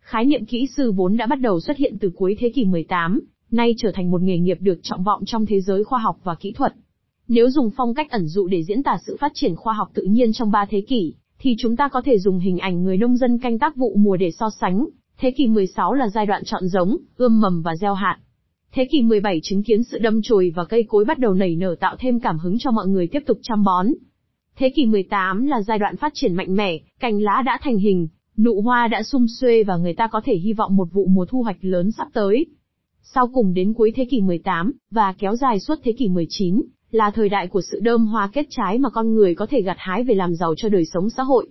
Khái 0.00 0.24
niệm 0.24 0.44
kỹ 0.44 0.66
sư 0.76 0.92
vốn 0.92 1.16
đã 1.16 1.26
bắt 1.26 1.40
đầu 1.40 1.60
xuất 1.60 1.76
hiện 1.76 1.96
từ 2.00 2.10
cuối 2.16 2.36
thế 2.38 2.50
kỷ 2.54 2.64
18, 2.64 3.20
nay 3.50 3.74
trở 3.78 3.90
thành 3.94 4.10
một 4.10 4.22
nghề 4.22 4.38
nghiệp 4.38 4.58
được 4.60 4.78
trọng 4.82 5.04
vọng 5.04 5.22
trong 5.26 5.46
thế 5.46 5.60
giới 5.60 5.84
khoa 5.84 5.98
học 5.98 6.16
và 6.24 6.34
kỹ 6.34 6.52
thuật. 6.52 6.72
Nếu 7.28 7.50
dùng 7.50 7.70
phong 7.76 7.94
cách 7.94 8.10
ẩn 8.10 8.26
dụ 8.26 8.46
để 8.46 8.62
diễn 8.62 8.82
tả 8.82 8.98
sự 9.06 9.16
phát 9.20 9.32
triển 9.34 9.56
khoa 9.56 9.74
học 9.74 9.88
tự 9.94 10.02
nhiên 10.02 10.32
trong 10.32 10.50
ba 10.50 10.66
thế 10.70 10.80
kỷ, 10.80 11.14
thì 11.38 11.54
chúng 11.58 11.76
ta 11.76 11.88
có 11.88 12.02
thể 12.04 12.18
dùng 12.18 12.38
hình 12.38 12.58
ảnh 12.58 12.84
người 12.84 12.96
nông 12.96 13.16
dân 13.16 13.38
canh 13.38 13.58
tác 13.58 13.76
vụ 13.76 13.94
mùa 13.96 14.16
để 14.16 14.30
so 14.30 14.50
sánh. 14.60 14.86
Thế 15.18 15.30
kỷ 15.36 15.46
16 15.46 15.94
là 15.94 16.08
giai 16.08 16.26
đoạn 16.26 16.42
chọn 16.44 16.68
giống, 16.68 16.96
ươm 17.16 17.40
mầm 17.40 17.62
và 17.62 17.76
gieo 17.76 17.94
hạt. 17.94 18.18
Thế 18.76 18.84
kỷ 18.90 19.02
17 19.02 19.40
chứng 19.42 19.62
kiến 19.62 19.82
sự 19.82 19.98
đâm 19.98 20.20
chồi 20.22 20.52
và 20.56 20.64
cây 20.64 20.84
cối 20.88 21.04
bắt 21.04 21.18
đầu 21.18 21.34
nảy 21.34 21.56
nở 21.56 21.74
tạo 21.80 21.96
thêm 21.98 22.20
cảm 22.20 22.38
hứng 22.38 22.58
cho 22.58 22.70
mọi 22.70 22.88
người 22.88 23.06
tiếp 23.06 23.22
tục 23.26 23.38
chăm 23.42 23.64
bón. 23.64 23.86
Thế 24.56 24.72
kỷ 24.76 24.86
18 24.86 25.46
là 25.46 25.62
giai 25.62 25.78
đoạn 25.78 25.96
phát 25.96 26.12
triển 26.14 26.34
mạnh 26.34 26.56
mẽ, 26.56 26.78
cành 27.00 27.20
lá 27.20 27.42
đã 27.46 27.58
thành 27.62 27.78
hình, 27.78 28.08
nụ 28.38 28.60
hoa 28.60 28.88
đã 28.88 29.02
sum 29.02 29.26
xuê 29.40 29.64
và 29.64 29.76
người 29.76 29.94
ta 29.94 30.06
có 30.06 30.20
thể 30.24 30.34
hy 30.36 30.52
vọng 30.52 30.76
một 30.76 30.88
vụ 30.92 31.06
mùa 31.06 31.26
thu 31.26 31.42
hoạch 31.42 31.56
lớn 31.60 31.90
sắp 31.90 32.08
tới. 32.12 32.46
Sau 33.02 33.28
cùng 33.34 33.54
đến 33.54 33.74
cuối 33.74 33.92
thế 33.96 34.04
kỷ 34.10 34.20
18, 34.20 34.72
và 34.90 35.14
kéo 35.18 35.36
dài 35.36 35.60
suốt 35.60 35.78
thế 35.82 35.92
kỷ 35.92 36.08
19, 36.08 36.62
là 36.90 37.10
thời 37.10 37.28
đại 37.28 37.46
của 37.46 37.60
sự 37.70 37.80
đơm 37.80 38.06
hoa 38.06 38.30
kết 38.32 38.46
trái 38.50 38.78
mà 38.78 38.90
con 38.90 39.14
người 39.14 39.34
có 39.34 39.46
thể 39.46 39.62
gặt 39.62 39.76
hái 39.78 40.04
về 40.04 40.14
làm 40.14 40.34
giàu 40.34 40.54
cho 40.56 40.68
đời 40.68 40.84
sống 40.84 41.10
xã 41.10 41.22
hội. 41.22 41.48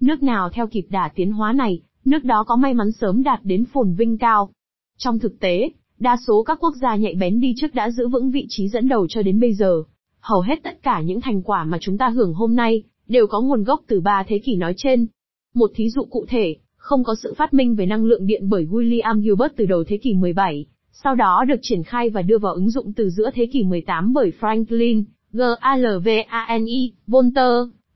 Nước 0.00 0.22
nào 0.22 0.50
theo 0.50 0.66
kịp 0.66 0.86
đà 0.90 1.10
tiến 1.14 1.32
hóa 1.32 1.52
này, 1.52 1.80
nước 2.04 2.24
đó 2.24 2.44
có 2.46 2.56
may 2.56 2.74
mắn 2.74 2.92
sớm 2.92 3.22
đạt 3.22 3.40
đến 3.42 3.64
phồn 3.64 3.94
vinh 3.94 4.18
cao. 4.18 4.50
Trong 4.98 5.18
thực 5.18 5.40
tế, 5.40 5.70
đa 5.98 6.16
số 6.26 6.42
các 6.42 6.58
quốc 6.60 6.74
gia 6.82 6.96
nhạy 6.96 7.14
bén 7.14 7.40
đi 7.40 7.54
trước 7.56 7.74
đã 7.74 7.90
giữ 7.90 8.08
vững 8.08 8.30
vị 8.30 8.46
trí 8.48 8.68
dẫn 8.68 8.88
đầu 8.88 9.06
cho 9.08 9.22
đến 9.22 9.40
bây 9.40 9.54
giờ. 9.54 9.82
Hầu 10.20 10.40
hết 10.40 10.62
tất 10.62 10.82
cả 10.82 11.00
những 11.00 11.20
thành 11.20 11.42
quả 11.42 11.64
mà 11.64 11.78
chúng 11.80 11.98
ta 11.98 12.08
hưởng 12.08 12.34
hôm 12.34 12.56
nay, 12.56 12.82
đều 13.08 13.26
có 13.26 13.40
nguồn 13.40 13.64
gốc 13.64 13.80
từ 13.86 14.00
ba 14.00 14.24
thế 14.28 14.38
kỷ 14.38 14.56
nói 14.56 14.74
trên. 14.76 15.06
Một 15.54 15.70
thí 15.74 15.90
dụ 15.90 16.04
cụ 16.04 16.24
thể, 16.28 16.56
không 16.76 17.04
có 17.04 17.14
sự 17.14 17.34
phát 17.36 17.54
minh 17.54 17.74
về 17.74 17.86
năng 17.86 18.04
lượng 18.04 18.26
điện 18.26 18.48
bởi 18.48 18.66
William 18.66 19.20
Gilbert 19.20 19.52
từ 19.56 19.66
đầu 19.66 19.84
thế 19.84 19.96
kỷ 19.96 20.14
17, 20.14 20.66
sau 20.92 21.14
đó 21.14 21.44
được 21.48 21.60
triển 21.62 21.82
khai 21.82 22.10
và 22.10 22.22
đưa 22.22 22.38
vào 22.38 22.54
ứng 22.54 22.70
dụng 22.70 22.92
từ 22.92 23.10
giữa 23.10 23.30
thế 23.34 23.46
kỷ 23.52 23.62
18 23.62 24.12
bởi 24.12 24.32
Franklin, 24.40 25.04
Galvani, 25.32 26.92
Volta, 27.06 27.48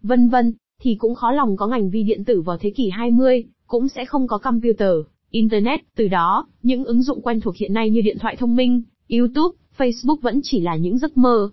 vân 0.02 0.28
vân, 0.28 0.52
thì 0.80 0.94
cũng 0.94 1.14
khó 1.14 1.32
lòng 1.32 1.56
có 1.56 1.66
ngành 1.66 1.90
vi 1.90 2.02
điện 2.02 2.24
tử 2.24 2.40
vào 2.40 2.58
thế 2.58 2.70
kỷ 2.70 2.90
20, 2.90 3.44
cũng 3.66 3.88
sẽ 3.88 4.04
không 4.04 4.26
có 4.26 4.38
computer, 4.38 4.92
internet, 5.30 5.80
từ 5.96 6.08
đó, 6.08 6.46
những 6.62 6.84
ứng 6.84 7.02
dụng 7.02 7.22
quen 7.22 7.40
thuộc 7.40 7.56
hiện 7.56 7.72
nay 7.72 7.90
như 7.90 8.00
điện 8.00 8.18
thoại 8.20 8.36
thông 8.36 8.56
minh, 8.56 8.82
YouTube, 9.08 9.56
Facebook 9.78 10.16
vẫn 10.20 10.40
chỉ 10.42 10.60
là 10.60 10.76
những 10.76 10.98
giấc 10.98 11.16
mơ. 11.16 11.50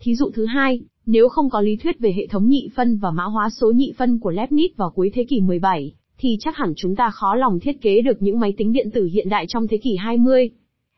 Thí 0.00 0.14
dụ 0.14 0.30
thứ 0.34 0.46
hai, 0.46 0.80
nếu 1.06 1.28
không 1.28 1.50
có 1.50 1.60
lý 1.60 1.76
thuyết 1.76 1.98
về 1.98 2.12
hệ 2.12 2.26
thống 2.26 2.48
nhị 2.48 2.68
phân 2.74 2.98
và 2.98 3.10
mã 3.10 3.24
hóa 3.24 3.50
số 3.50 3.70
nhị 3.70 3.92
phân 3.98 4.18
của 4.18 4.30
Leibniz 4.30 4.68
vào 4.76 4.90
cuối 4.90 5.10
thế 5.14 5.24
kỷ 5.24 5.40
17, 5.40 5.92
thì 6.18 6.36
chắc 6.40 6.56
hẳn 6.56 6.72
chúng 6.76 6.96
ta 6.96 7.10
khó 7.10 7.34
lòng 7.34 7.60
thiết 7.60 7.82
kế 7.82 8.00
được 8.00 8.22
những 8.22 8.40
máy 8.40 8.54
tính 8.56 8.72
điện 8.72 8.90
tử 8.90 9.08
hiện 9.12 9.28
đại 9.28 9.44
trong 9.48 9.68
thế 9.68 9.76
kỷ 9.76 9.96
20. 9.96 10.50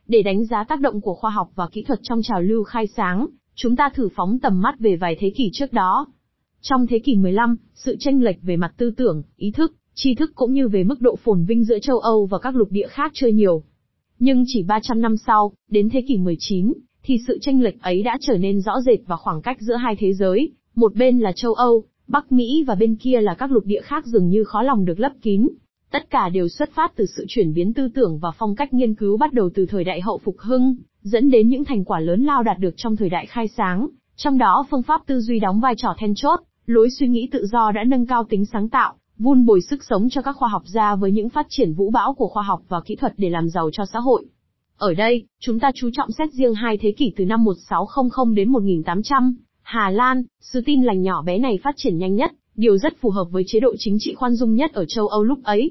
Để 0.06 0.22
đánh 0.22 0.44
giá 0.44 0.64
tác 0.64 0.80
động 0.80 1.00
của 1.00 1.14
khoa 1.14 1.30
học 1.30 1.50
và 1.54 1.68
kỹ 1.72 1.82
thuật 1.82 2.00
trong 2.02 2.22
trào 2.22 2.40
lưu 2.40 2.64
khai 2.64 2.86
sáng, 2.86 3.26
chúng 3.54 3.76
ta 3.76 3.90
thử 3.94 4.08
phóng 4.16 4.38
tầm 4.38 4.60
mắt 4.60 4.74
về 4.78 4.96
vài 4.96 5.16
thế 5.20 5.32
kỷ 5.36 5.50
trước 5.52 5.72
đó. 5.72 6.06
Trong 6.60 6.86
thế 6.86 6.98
kỷ 6.98 7.16
15, 7.16 7.56
sự 7.74 7.96
tranh 8.00 8.22
lệch 8.22 8.42
về 8.42 8.56
mặt 8.56 8.74
tư 8.76 8.90
tưởng, 8.96 9.22
ý 9.36 9.50
thức, 9.50 9.74
tri 9.94 10.14
thức 10.14 10.32
cũng 10.34 10.52
như 10.52 10.68
về 10.68 10.84
mức 10.84 11.00
độ 11.00 11.16
phồn 11.16 11.44
vinh 11.44 11.64
giữa 11.64 11.78
châu 11.78 11.98
Âu 11.98 12.26
và 12.26 12.38
các 12.38 12.56
lục 12.56 12.68
địa 12.70 12.86
khác 12.86 13.12
chưa 13.14 13.28
nhiều. 13.28 13.62
Nhưng 14.18 14.44
chỉ 14.46 14.62
300 14.62 15.00
năm 15.00 15.16
sau, 15.16 15.52
đến 15.70 15.88
thế 15.90 16.02
kỷ 16.08 16.18
19, 16.18 16.72
thì 17.02 17.18
sự 17.26 17.38
tranh 17.40 17.60
lệch 17.60 17.82
ấy 17.82 18.02
đã 18.02 18.18
trở 18.20 18.36
nên 18.36 18.60
rõ 18.60 18.80
rệt 18.80 18.98
và 19.06 19.16
khoảng 19.16 19.42
cách 19.42 19.60
giữa 19.60 19.74
hai 19.74 19.96
thế 19.96 20.12
giới, 20.12 20.52
một 20.74 20.94
bên 20.94 21.18
là 21.18 21.32
châu 21.32 21.54
Âu, 21.54 21.84
Bắc 22.08 22.32
Mỹ 22.32 22.64
và 22.66 22.74
bên 22.74 22.96
kia 22.96 23.20
là 23.20 23.34
các 23.34 23.50
lục 23.52 23.64
địa 23.64 23.80
khác 23.80 24.06
dường 24.06 24.28
như 24.28 24.44
khó 24.44 24.62
lòng 24.62 24.84
được 24.84 25.00
lấp 25.00 25.12
kín. 25.22 25.48
Tất 25.90 26.10
cả 26.10 26.28
đều 26.28 26.48
xuất 26.48 26.70
phát 26.74 26.92
từ 26.96 27.06
sự 27.16 27.24
chuyển 27.28 27.54
biến 27.54 27.72
tư 27.72 27.88
tưởng 27.94 28.18
và 28.18 28.30
phong 28.38 28.54
cách 28.54 28.74
nghiên 28.74 28.94
cứu 28.94 29.16
bắt 29.16 29.32
đầu 29.32 29.50
từ 29.54 29.66
thời 29.66 29.84
đại 29.84 30.00
hậu 30.00 30.18
phục 30.18 30.38
hưng, 30.38 30.76
dẫn 31.02 31.30
đến 31.30 31.48
những 31.48 31.64
thành 31.64 31.84
quả 31.84 32.00
lớn 32.00 32.24
lao 32.24 32.42
đạt 32.42 32.58
được 32.58 32.74
trong 32.76 32.96
thời 32.96 33.08
đại 33.08 33.26
khai 33.26 33.48
sáng, 33.48 33.88
trong 34.16 34.38
đó 34.38 34.66
phương 34.70 34.82
pháp 34.82 35.00
tư 35.06 35.20
duy 35.20 35.38
đóng 35.38 35.60
vai 35.60 35.74
trò 35.76 35.94
then 35.98 36.12
chốt, 36.16 36.40
lối 36.66 36.90
suy 36.90 37.08
nghĩ 37.08 37.28
tự 37.32 37.46
do 37.46 37.72
đã 37.72 37.84
nâng 37.84 38.06
cao 38.06 38.24
tính 38.24 38.44
sáng 38.44 38.68
tạo, 38.68 38.94
vun 39.20 39.46
bồi 39.46 39.60
sức 39.60 39.84
sống 39.84 40.08
cho 40.10 40.22
các 40.22 40.36
khoa 40.36 40.48
học 40.48 40.62
gia 40.66 40.94
với 40.94 41.12
những 41.12 41.28
phát 41.28 41.46
triển 41.48 41.74
vũ 41.74 41.90
bão 41.90 42.14
của 42.14 42.28
khoa 42.28 42.42
học 42.42 42.62
và 42.68 42.80
kỹ 42.80 42.96
thuật 42.96 43.14
để 43.16 43.30
làm 43.30 43.48
giàu 43.48 43.70
cho 43.72 43.84
xã 43.92 43.98
hội. 43.98 44.26
Ở 44.78 44.94
đây, 44.94 45.26
chúng 45.40 45.60
ta 45.60 45.70
chú 45.74 45.90
trọng 45.92 46.10
xét 46.12 46.32
riêng 46.32 46.54
hai 46.54 46.78
thế 46.80 46.92
kỷ 46.92 47.12
từ 47.16 47.24
năm 47.24 47.44
1600 47.44 48.34
đến 48.34 48.48
1800, 48.48 49.36
Hà 49.62 49.90
Lan, 49.90 50.22
sự 50.40 50.62
tin 50.66 50.82
lành 50.82 51.02
nhỏ 51.02 51.22
bé 51.22 51.38
này 51.38 51.58
phát 51.62 51.74
triển 51.76 51.98
nhanh 51.98 52.16
nhất, 52.16 52.32
điều 52.54 52.78
rất 52.78 53.00
phù 53.00 53.10
hợp 53.10 53.24
với 53.30 53.44
chế 53.46 53.60
độ 53.60 53.74
chính 53.78 53.96
trị 54.00 54.14
khoan 54.14 54.34
dung 54.34 54.54
nhất 54.54 54.72
ở 54.72 54.84
châu 54.88 55.08
Âu 55.08 55.24
lúc 55.24 55.44
ấy. 55.44 55.70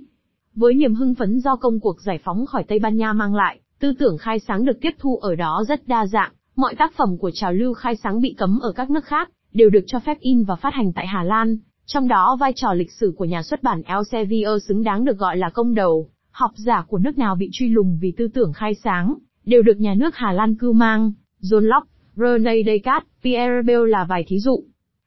Với 0.55 0.73
niềm 0.73 0.95
hưng 0.95 1.15
phấn 1.15 1.39
do 1.39 1.55
công 1.55 1.79
cuộc 1.79 2.01
giải 2.01 2.19
phóng 2.23 2.45
khỏi 2.45 2.63
Tây 2.63 2.79
Ban 2.79 2.97
Nha 2.97 3.13
mang 3.13 3.35
lại, 3.35 3.59
tư 3.79 3.93
tưởng 3.99 4.17
khai 4.17 4.39
sáng 4.39 4.65
được 4.65 4.77
tiếp 4.81 4.95
thu 4.99 5.17
ở 5.17 5.35
đó 5.35 5.63
rất 5.67 5.87
đa 5.87 6.05
dạng, 6.05 6.31
mọi 6.55 6.75
tác 6.75 6.93
phẩm 6.93 7.17
của 7.17 7.31
trào 7.33 7.53
lưu 7.53 7.73
khai 7.73 7.95
sáng 7.95 8.21
bị 8.21 8.35
cấm 8.37 8.59
ở 8.59 8.71
các 8.71 8.89
nước 8.89 9.05
khác, 9.05 9.29
đều 9.53 9.69
được 9.69 9.83
cho 9.87 9.99
phép 9.99 10.19
in 10.19 10.43
và 10.43 10.55
phát 10.55 10.73
hành 10.73 10.93
tại 10.93 11.07
Hà 11.07 11.23
Lan, 11.23 11.57
trong 11.91 12.07
đó 12.07 12.37
vai 12.39 12.53
trò 12.55 12.73
lịch 12.73 12.91
sử 12.91 13.13
của 13.17 13.25
nhà 13.25 13.43
xuất 13.43 13.63
bản 13.63 13.81
Elsevier 13.81 14.67
xứng 14.67 14.83
đáng 14.83 15.05
được 15.05 15.17
gọi 15.17 15.37
là 15.37 15.49
công 15.49 15.75
đầu, 15.75 16.09
học 16.31 16.51
giả 16.55 16.85
của 16.87 16.97
nước 16.97 17.17
nào 17.17 17.35
bị 17.35 17.49
truy 17.51 17.69
lùng 17.69 17.97
vì 18.01 18.13
tư 18.17 18.27
tưởng 18.27 18.53
khai 18.53 18.75
sáng, 18.83 19.15
đều 19.45 19.61
được 19.61 19.79
nhà 19.79 19.93
nước 19.93 20.15
Hà 20.15 20.31
Lan 20.31 20.55
cưu 20.55 20.73
mang, 20.73 21.11
John 21.41 21.59
Locke, 21.59 21.89
René 22.15 22.53
Descartes, 22.65 23.07
Pierre 23.23 23.61
Bell 23.65 23.89
là 23.89 24.05
vài 24.09 24.23
thí 24.27 24.39
dụ. 24.39 24.63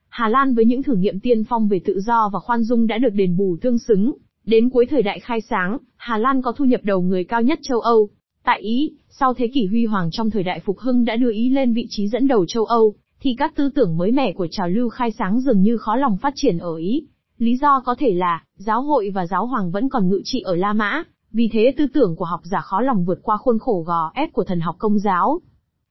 Hà 0.09 0.29
Lan 0.29 0.55
với 0.55 0.65
những 0.65 0.83
thử 0.83 0.95
nghiệm 0.95 1.21
tiên 1.21 1.45
phong 1.45 1.69
về 1.69 1.81
tự 1.85 2.01
do 2.01 2.31
và 2.33 2.39
khoan 2.41 2.63
dung 2.63 2.87
đã 2.87 2.99
được 2.99 3.15
đền 3.15 3.37
bù 3.37 3.57
tương 3.61 3.79
xứng. 3.79 4.13
Đến 4.45 4.71
cuối 4.71 4.87
thời 4.87 5.03
đại 5.03 5.21
khai 5.21 5.41
sáng, 5.41 5.79
Hà 5.97 6.19
Lan 6.19 6.43
có 6.43 6.53
thu 6.53 6.65
nhập 6.65 6.81
đầu 6.85 7.01
người 7.01 7.25
cao 7.25 7.43
nhất 7.43 7.59
châu 7.63 7.81
Âu. 7.81 8.09
Tại 8.45 8.61
Ý, 8.61 8.93
sau 9.09 9.35
thế 9.35 9.51
kỷ 9.55 9.67
huy 9.67 9.87
hoàng 9.87 10.09
trong 10.13 10.31
thời 10.31 10.43
đại 10.43 10.61
phục 10.61 10.79
hưng 10.79 11.05
đã 11.05 11.17
đưa 11.17 11.33
Ý 11.33 11.51
lên 11.51 11.73
vị 11.73 11.87
trí 11.91 12.09
dẫn 12.09 12.29
đầu 12.29 12.45
châu 12.49 12.65
Âu, 12.65 12.95
thì 13.23 13.35
các 13.39 13.57
tư 13.57 13.71
tưởng 13.75 13.97
mới 13.97 14.13
mẻ 14.13 14.33
của 14.33 14.47
trào 14.51 14.69
lưu 14.69 14.89
khai 14.89 15.11
sáng 15.19 15.41
dường 15.41 15.63
như 15.63 15.77
khó 15.77 15.97
lòng 15.97 16.17
phát 16.17 16.33
triển 16.37 16.59
ở 16.59 16.77
Ý. 16.77 17.07
Lý 17.39 17.57
do 17.57 17.81
có 17.81 17.95
thể 17.99 18.15
là, 18.15 18.45
giáo 18.55 18.83
hội 18.83 19.11
và 19.15 19.27
giáo 19.27 19.47
hoàng 19.47 19.71
vẫn 19.71 19.89
còn 19.89 20.09
ngự 20.09 20.21
trị 20.25 20.41
ở 20.41 20.57
La 20.57 20.73
Mã, 20.73 21.03
vì 21.33 21.49
thế 21.53 21.75
tư 21.77 21.87
tưởng 21.95 22.17
của 22.17 22.25
học 22.25 22.41
giả 22.45 22.61
khó 22.61 22.81
lòng 22.81 23.05
vượt 23.05 23.19
qua 23.23 23.37
khuôn 23.37 23.59
khổ 23.59 23.85
gò 23.87 24.11
ép 24.15 24.33
của 24.33 24.45
thần 24.45 24.61
học 24.61 24.77
công 24.79 24.99
giáo. 24.99 25.41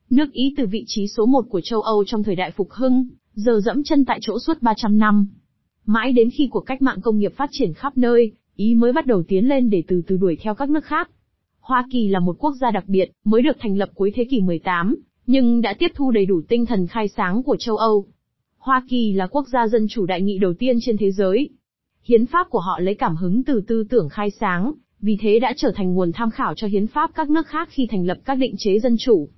Nước 0.10 0.32
Ý 0.32 0.54
từ 0.58 0.66
vị 0.66 0.84
trí 0.88 1.08
số 1.08 1.26
một 1.26 1.46
của 1.50 1.62
châu 1.64 1.82
Âu 1.82 2.04
trong 2.06 2.24
thời 2.24 2.36
đại 2.36 2.52
phục 2.52 2.72
hưng, 2.72 3.08
giờ 3.34 3.62
dẫm 3.66 3.84
chân 3.84 4.06
tại 4.06 4.20
chỗ 4.22 4.40
suốt 4.40 4.62
300 4.62 5.00
năm. 5.00 5.28
Mãi 5.86 6.14
đến 6.14 6.30
khi 6.30 6.48
cuộc 6.52 6.62
cách 6.62 6.82
mạng 6.82 7.02
công 7.02 7.18
nghiệp 7.18 7.34
phát 7.36 7.50
triển 7.52 7.74
khắp 7.74 7.98
nơi, 7.98 8.32
Ý 8.56 8.76
mới 8.76 8.94
bắt 8.94 9.06
đầu 9.06 9.24
tiến 9.28 9.50
lên 9.50 9.70
để 9.70 9.84
từ 9.88 10.02
từ 10.08 10.18
đuổi 10.18 10.38
theo 10.42 10.56
các 10.56 10.70
nước 10.70 10.86
khác. 10.86 11.10
Hoa 11.60 11.86
Kỳ 11.92 12.08
là 12.08 12.20
một 12.20 12.36
quốc 12.40 12.54
gia 12.62 12.72
đặc 12.72 12.84
biệt, 12.88 13.12
mới 13.24 13.42
được 13.42 13.58
thành 13.60 13.78
lập 13.78 13.90
cuối 13.96 14.12
thế 14.16 14.26
kỷ 14.30 14.42
18, 14.42 14.96
nhưng 15.28 15.62
đã 15.62 15.74
tiếp 15.80 15.92
thu 15.96 16.12
đầy 16.12 16.26
đủ 16.26 16.42
tinh 16.48 16.66
thần 16.66 16.88
khai 16.88 17.08
sáng 17.08 17.44
của 17.44 17.56
châu 17.60 17.78
Âu. 17.78 18.06
Hoa 18.58 18.86
Kỳ 18.90 19.14
là 19.14 19.28
quốc 19.28 19.48
gia 19.48 19.68
dân 19.68 19.88
chủ 19.90 20.06
đại 20.06 20.22
nghị 20.22 20.38
đầu 20.38 20.54
tiên 20.54 20.78
trên 20.82 20.98
thế 20.98 21.12
giới. 21.12 21.50
Hiến 22.04 22.26
pháp 22.26 22.50
của 22.50 22.60
họ 22.60 22.80
lấy 22.80 22.96
cảm 22.96 23.16
hứng 23.16 23.44
từ 23.44 23.62
tư 23.68 23.84
tưởng 23.90 24.10
khai 24.10 24.30
sáng, 24.40 24.74
vì 25.00 25.18
thế 25.22 25.40
đã 25.40 25.54
trở 25.58 25.72
thành 25.76 25.94
nguồn 25.94 26.12
tham 26.12 26.32
khảo 26.32 26.54
cho 26.56 26.68
hiến 26.68 26.88
pháp 26.88 27.12
các 27.16 27.30
nước 27.30 27.48
khác 27.48 27.70
khi 27.72 27.88
thành 27.92 28.06
lập 28.06 28.18
các 28.26 28.36
định 28.36 28.56
chế 28.58 28.80
dân 28.80 28.96
chủ. 29.00 29.30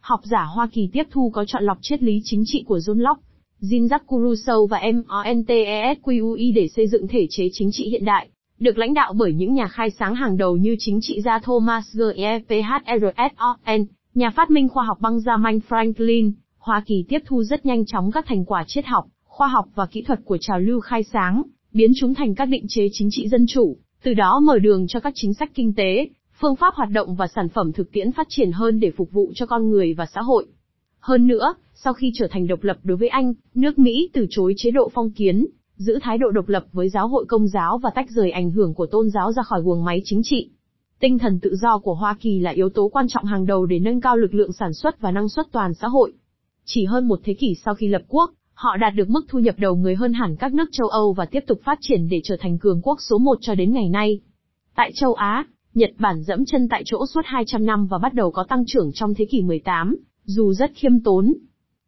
Học 0.00 0.20
giả 0.24 0.44
Hoa 0.44 0.68
Kỳ 0.72 0.88
tiếp 0.92 1.04
thu 1.10 1.30
có 1.30 1.44
chọn 1.44 1.64
lọc 1.64 1.78
triết 1.82 2.02
lý 2.02 2.20
chính 2.24 2.42
trị 2.46 2.64
của 2.66 2.78
John 2.78 3.00
Locke, 3.00 3.22
Jean-Jacques 3.60 4.22
Rousseau 4.22 4.66
và 4.66 4.82
Montesquieu 4.92 6.36
để 6.54 6.68
xây 6.68 6.86
dựng 6.86 7.08
thể 7.08 7.26
chế 7.30 7.48
chính 7.52 7.68
trị 7.72 7.88
hiện 7.88 8.04
đại, 8.04 8.28
được 8.58 8.78
lãnh 8.78 8.94
đạo 8.94 9.12
bởi 9.12 9.32
những 9.32 9.54
nhà 9.54 9.68
khai 9.68 9.90
sáng 9.90 10.14
hàng 10.14 10.36
đầu 10.36 10.56
như 10.56 10.76
chính 10.78 10.98
trị 11.02 11.20
gia 11.20 11.38
Thomas 11.38 11.96
Jefferson, 11.96 13.84
nhà 14.14 14.30
phát 14.30 14.50
minh 14.50 14.68
khoa 14.68 14.84
học 14.84 15.00
Benjamin 15.00 15.60
Franklin. 15.68 16.32
Hoa 16.58 16.82
Kỳ 16.86 17.04
tiếp 17.08 17.18
thu 17.26 17.42
rất 17.42 17.66
nhanh 17.66 17.86
chóng 17.86 18.10
các 18.10 18.26
thành 18.26 18.44
quả 18.44 18.64
triết 18.66 18.86
học, 18.86 19.06
khoa 19.24 19.48
học 19.48 19.68
và 19.74 19.86
kỹ 19.86 20.02
thuật 20.02 20.20
của 20.24 20.38
trào 20.40 20.60
lưu 20.60 20.80
khai 20.80 21.02
sáng, 21.02 21.42
biến 21.72 21.92
chúng 22.00 22.14
thành 22.14 22.34
các 22.34 22.46
định 22.46 22.64
chế 22.68 22.88
chính 22.92 23.08
trị 23.10 23.28
dân 23.28 23.46
chủ, 23.48 23.76
từ 24.02 24.14
đó 24.14 24.40
mở 24.40 24.58
đường 24.58 24.86
cho 24.88 25.00
các 25.00 25.12
chính 25.16 25.34
sách 25.34 25.50
kinh 25.54 25.74
tế, 25.74 26.08
phương 26.40 26.56
pháp 26.56 26.74
hoạt 26.74 26.90
động 26.90 27.14
và 27.14 27.26
sản 27.26 27.48
phẩm 27.48 27.72
thực 27.72 27.92
tiễn 27.92 28.12
phát 28.12 28.26
triển 28.30 28.52
hơn 28.52 28.80
để 28.80 28.90
phục 28.90 29.12
vụ 29.12 29.32
cho 29.34 29.46
con 29.46 29.70
người 29.70 29.94
và 29.94 30.06
xã 30.14 30.20
hội. 30.20 30.46
Hơn 31.00 31.26
nữa, 31.26 31.54
sau 31.74 31.92
khi 31.92 32.12
trở 32.14 32.28
thành 32.30 32.46
độc 32.46 32.62
lập 32.62 32.76
đối 32.82 32.96
với 32.96 33.08
Anh, 33.08 33.34
nước 33.54 33.78
Mỹ 33.78 34.10
từ 34.12 34.26
chối 34.30 34.54
chế 34.56 34.70
độ 34.70 34.90
phong 34.94 35.10
kiến, 35.10 35.46
giữ 35.76 35.98
thái 36.02 36.18
độ 36.18 36.30
độc 36.30 36.48
lập 36.48 36.64
với 36.72 36.88
giáo 36.88 37.08
hội 37.08 37.24
công 37.28 37.48
giáo 37.48 37.78
và 37.78 37.90
tách 37.94 38.10
rời 38.10 38.30
ảnh 38.30 38.50
hưởng 38.50 38.74
của 38.74 38.86
tôn 38.86 39.10
giáo 39.10 39.32
ra 39.32 39.42
khỏi 39.42 39.62
guồng 39.62 39.84
máy 39.84 40.00
chính 40.04 40.20
trị. 40.24 40.50
Tinh 41.00 41.18
thần 41.18 41.40
tự 41.40 41.56
do 41.56 41.78
của 41.78 41.94
Hoa 41.94 42.16
Kỳ 42.20 42.38
là 42.38 42.50
yếu 42.50 42.68
tố 42.68 42.88
quan 42.88 43.08
trọng 43.08 43.24
hàng 43.24 43.46
đầu 43.46 43.66
để 43.66 43.78
nâng 43.78 44.00
cao 44.00 44.16
lực 44.16 44.34
lượng 44.34 44.52
sản 44.52 44.74
xuất 44.74 45.00
và 45.00 45.10
năng 45.10 45.28
suất 45.28 45.46
toàn 45.52 45.74
xã 45.74 45.88
hội. 45.88 46.12
Chỉ 46.64 46.84
hơn 46.84 47.08
một 47.08 47.20
thế 47.24 47.34
kỷ 47.34 47.54
sau 47.64 47.74
khi 47.74 47.88
lập 47.88 48.02
quốc, 48.08 48.30
họ 48.54 48.76
đạt 48.76 48.94
được 48.94 49.10
mức 49.10 49.26
thu 49.28 49.38
nhập 49.38 49.54
đầu 49.58 49.76
người 49.76 49.94
hơn 49.94 50.12
hẳn 50.12 50.36
các 50.36 50.54
nước 50.54 50.68
châu 50.72 50.88
Âu 50.88 51.12
và 51.12 51.26
tiếp 51.26 51.44
tục 51.46 51.60
phát 51.64 51.78
triển 51.80 52.08
để 52.08 52.20
trở 52.24 52.36
thành 52.40 52.58
cường 52.58 52.82
quốc 52.82 52.98
số 53.00 53.18
một 53.18 53.38
cho 53.40 53.54
đến 53.54 53.72
ngày 53.72 53.88
nay. 53.88 54.20
Tại 54.76 54.92
châu 54.94 55.14
Á, 55.14 55.46
Nhật 55.74 55.90
Bản 55.98 56.22
dẫm 56.22 56.44
chân 56.44 56.68
tại 56.68 56.82
chỗ 56.86 57.06
suốt 57.06 57.22
200 57.24 57.66
năm 57.66 57.86
và 57.86 57.98
bắt 57.98 58.14
đầu 58.14 58.30
có 58.30 58.44
tăng 58.48 58.64
trưởng 58.66 58.92
trong 58.92 59.14
thế 59.14 59.24
kỷ 59.30 59.42
18, 59.42 59.96
dù 60.24 60.52
rất 60.52 60.70
khiêm 60.74 61.00
tốn. 61.00 61.34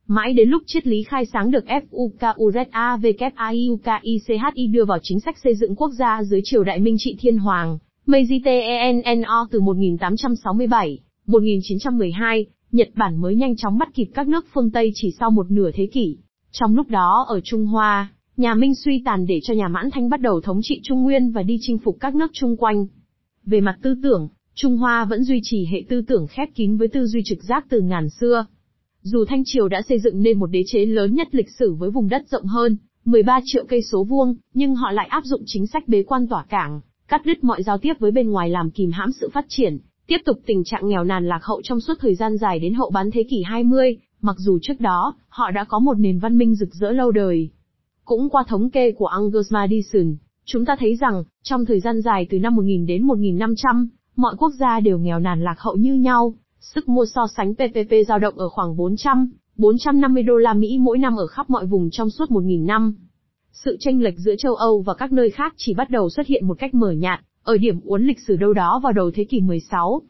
Mãi 0.07 0.33
đến 0.33 0.49
lúc 0.49 0.63
triết 0.67 0.87
lý 0.87 1.03
khai 1.03 1.27
sáng 1.27 1.51
được 1.51 1.65
FUKUZAVKAIUKICHI 1.67 4.67
đưa 4.67 4.85
vào 4.85 4.99
chính 5.03 5.21
sách 5.21 5.39
xây 5.39 5.55
dựng 5.55 5.77
quốc 5.77 5.91
gia 5.99 6.23
dưới 6.23 6.41
triều 6.45 6.65
đại 6.65 6.81
Minh 6.81 6.97
trị 6.99 7.17
Thiên 7.21 7.39
Hoàng, 7.39 7.79
Meiji 8.11 8.41
Tenno 8.45 9.47
từ 9.51 9.61
1867, 9.61 10.99
1912, 11.27 12.47
Nhật 12.73 12.89
Bản 12.95 13.17
mới 13.21 13.35
nhanh 13.35 13.57
chóng 13.57 13.79
bắt 13.79 13.89
kịp 13.95 14.09
các 14.15 14.29
nước 14.29 14.47
phương 14.55 14.71
Tây 14.71 14.93
chỉ 14.95 15.15
sau 15.21 15.31
một 15.31 15.51
nửa 15.51 15.71
thế 15.75 15.87
kỷ. 15.93 16.19
Trong 16.53 16.77
lúc 16.77 16.89
đó 16.89 17.25
ở 17.29 17.41
Trung 17.41 17.67
Hoa, 17.67 18.13
nhà 18.37 18.55
Minh 18.55 18.75
suy 18.75 19.03
tàn 19.05 19.27
để 19.27 19.41
cho 19.43 19.55
nhà 19.55 19.69
Mãn 19.69 19.91
Thanh 19.93 20.09
bắt 20.09 20.21
đầu 20.21 20.41
thống 20.41 20.61
trị 20.63 20.81
Trung 20.83 21.03
Nguyên 21.03 21.31
và 21.31 21.43
đi 21.43 21.59
chinh 21.61 21.79
phục 21.79 21.97
các 22.01 22.15
nước 22.15 22.31
chung 22.33 22.57
quanh. 22.57 22.87
Về 23.45 23.61
mặt 23.61 23.79
tư 23.83 23.95
tưởng, 24.03 24.29
Trung 24.55 24.77
Hoa 24.77 25.05
vẫn 25.05 25.25
duy 25.25 25.41
trì 25.43 25.67
hệ 25.67 25.83
tư 25.89 26.03
tưởng 26.09 26.27
khép 26.27 26.49
kín 26.55 26.77
với 26.77 26.89
tư 26.89 27.07
duy 27.07 27.23
trực 27.25 27.43
giác 27.43 27.67
từ 27.69 27.81
ngàn 27.81 28.09
xưa. 28.11 28.47
Dù 29.03 29.25
Thanh 29.25 29.43
Triều 29.47 29.69
đã 29.69 29.83
xây 29.83 29.99
dựng 29.99 30.23
nên 30.23 30.39
một 30.39 30.47
đế 30.47 30.63
chế 30.67 30.87
lớn 30.87 31.15
nhất 31.15 31.29
lịch 31.35 31.51
sử 31.59 31.75
với 31.75 31.91
vùng 31.91 32.09
đất 32.09 32.29
rộng 32.29 32.47
hơn, 32.47 32.77
13 33.05 33.41
triệu 33.45 33.65
cây 33.69 33.83
số 33.83 34.05
vuông, 34.05 34.35
nhưng 34.55 34.75
họ 34.75 34.91
lại 34.91 35.07
áp 35.11 35.25
dụng 35.25 35.43
chính 35.47 35.67
sách 35.67 35.89
bế 35.89 36.03
quan 36.03 36.27
tỏa 36.29 36.45
cảng, 36.49 36.81
cắt 37.11 37.27
đứt 37.27 37.45
mọi 37.45 37.63
giao 37.63 37.79
tiếp 37.79 37.93
với 37.99 38.11
bên 38.11 38.31
ngoài 38.31 38.51
làm 38.51 38.71
kìm 38.71 38.91
hãm 38.93 39.13
sự 39.13 39.29
phát 39.33 39.45
triển, 39.49 39.79
tiếp 40.07 40.19
tục 40.25 40.39
tình 40.47 40.65
trạng 40.65 40.89
nghèo 40.89 41.05
nàn 41.05 41.29
lạc 41.29 41.41
hậu 41.43 41.63
trong 41.63 41.81
suốt 41.81 41.95
thời 42.01 42.15
gian 42.15 42.37
dài 42.37 42.59
đến 42.59 42.75
hậu 42.75 42.91
bán 42.91 43.11
thế 43.11 43.23
kỷ 43.31 43.43
20, 43.43 43.97
mặc 44.21 44.37
dù 44.39 44.59
trước 44.63 44.81
đó, 44.81 45.15
họ 45.29 45.51
đã 45.51 45.65
có 45.65 45.79
một 45.79 45.99
nền 45.99 46.19
văn 46.19 46.39
minh 46.39 46.55
rực 46.55 46.75
rỡ 46.75 46.91
lâu 46.91 47.11
đời. 47.11 47.51
Cũng 48.05 48.31
qua 48.31 48.45
thống 48.49 48.71
kê 48.71 48.93
của 48.93 49.07
Angus 49.07 49.53
Madison, 49.53 50.17
chúng 50.45 50.65
ta 50.65 50.77
thấy 50.81 50.97
rằng, 50.97 51.25
trong 51.43 51.65
thời 51.65 51.81
gian 51.81 52.01
dài 52.01 52.27
từ 52.31 52.39
năm 52.39 52.57
1000 52.57 52.87
đến 52.87 53.03
1500, 53.07 53.89
mọi 54.17 54.35
quốc 54.39 54.51
gia 54.59 54.81
đều 54.81 54.99
nghèo 54.99 55.19
nàn 55.19 55.45
lạc 55.45 55.57
hậu 55.59 55.77
như 55.77 55.95
nhau, 55.95 56.35
sức 56.61 56.89
mua 56.89 57.07
so 57.07 57.27
sánh 57.37 57.55
PPP 57.55 57.93
dao 58.09 58.19
động 58.19 58.39
ở 58.39 58.49
khoảng 58.49 58.77
400, 58.77 59.31
450 59.57 60.23
đô 60.23 60.37
la 60.37 60.55
Mỹ 60.55 60.79
mỗi 60.81 60.99
năm 60.99 61.17
ở 61.17 61.27
khắp 61.27 61.51
mọi 61.51 61.67
vùng 61.67 61.91
trong 61.91 62.11
suốt 62.11 62.31
1000 62.31 62.67
năm. 62.67 62.95
Sự 63.53 63.77
tranh 63.81 64.01
lệch 64.01 64.19
giữa 64.19 64.35
châu 64.39 64.55
Âu 64.55 64.83
và 64.83 64.95
các 64.95 65.13
nơi 65.13 65.31
khác 65.31 65.55
chỉ 65.57 65.75
bắt 65.75 65.91
đầu 65.91 66.11
xuất 66.11 66.27
hiện 66.27 66.47
một 66.47 66.59
cách 66.59 66.75
mở 66.75 66.91
nhạt, 66.91 67.21
ở 67.43 67.57
điểm 67.57 67.81
uốn 67.85 68.07
lịch 68.07 68.21
sử 68.27 68.37
đâu 68.37 68.53
đó 68.53 68.81
vào 68.83 68.93
đầu 68.93 69.11
thế 69.15 69.25
kỷ 69.25 69.41
16. 69.41 70.03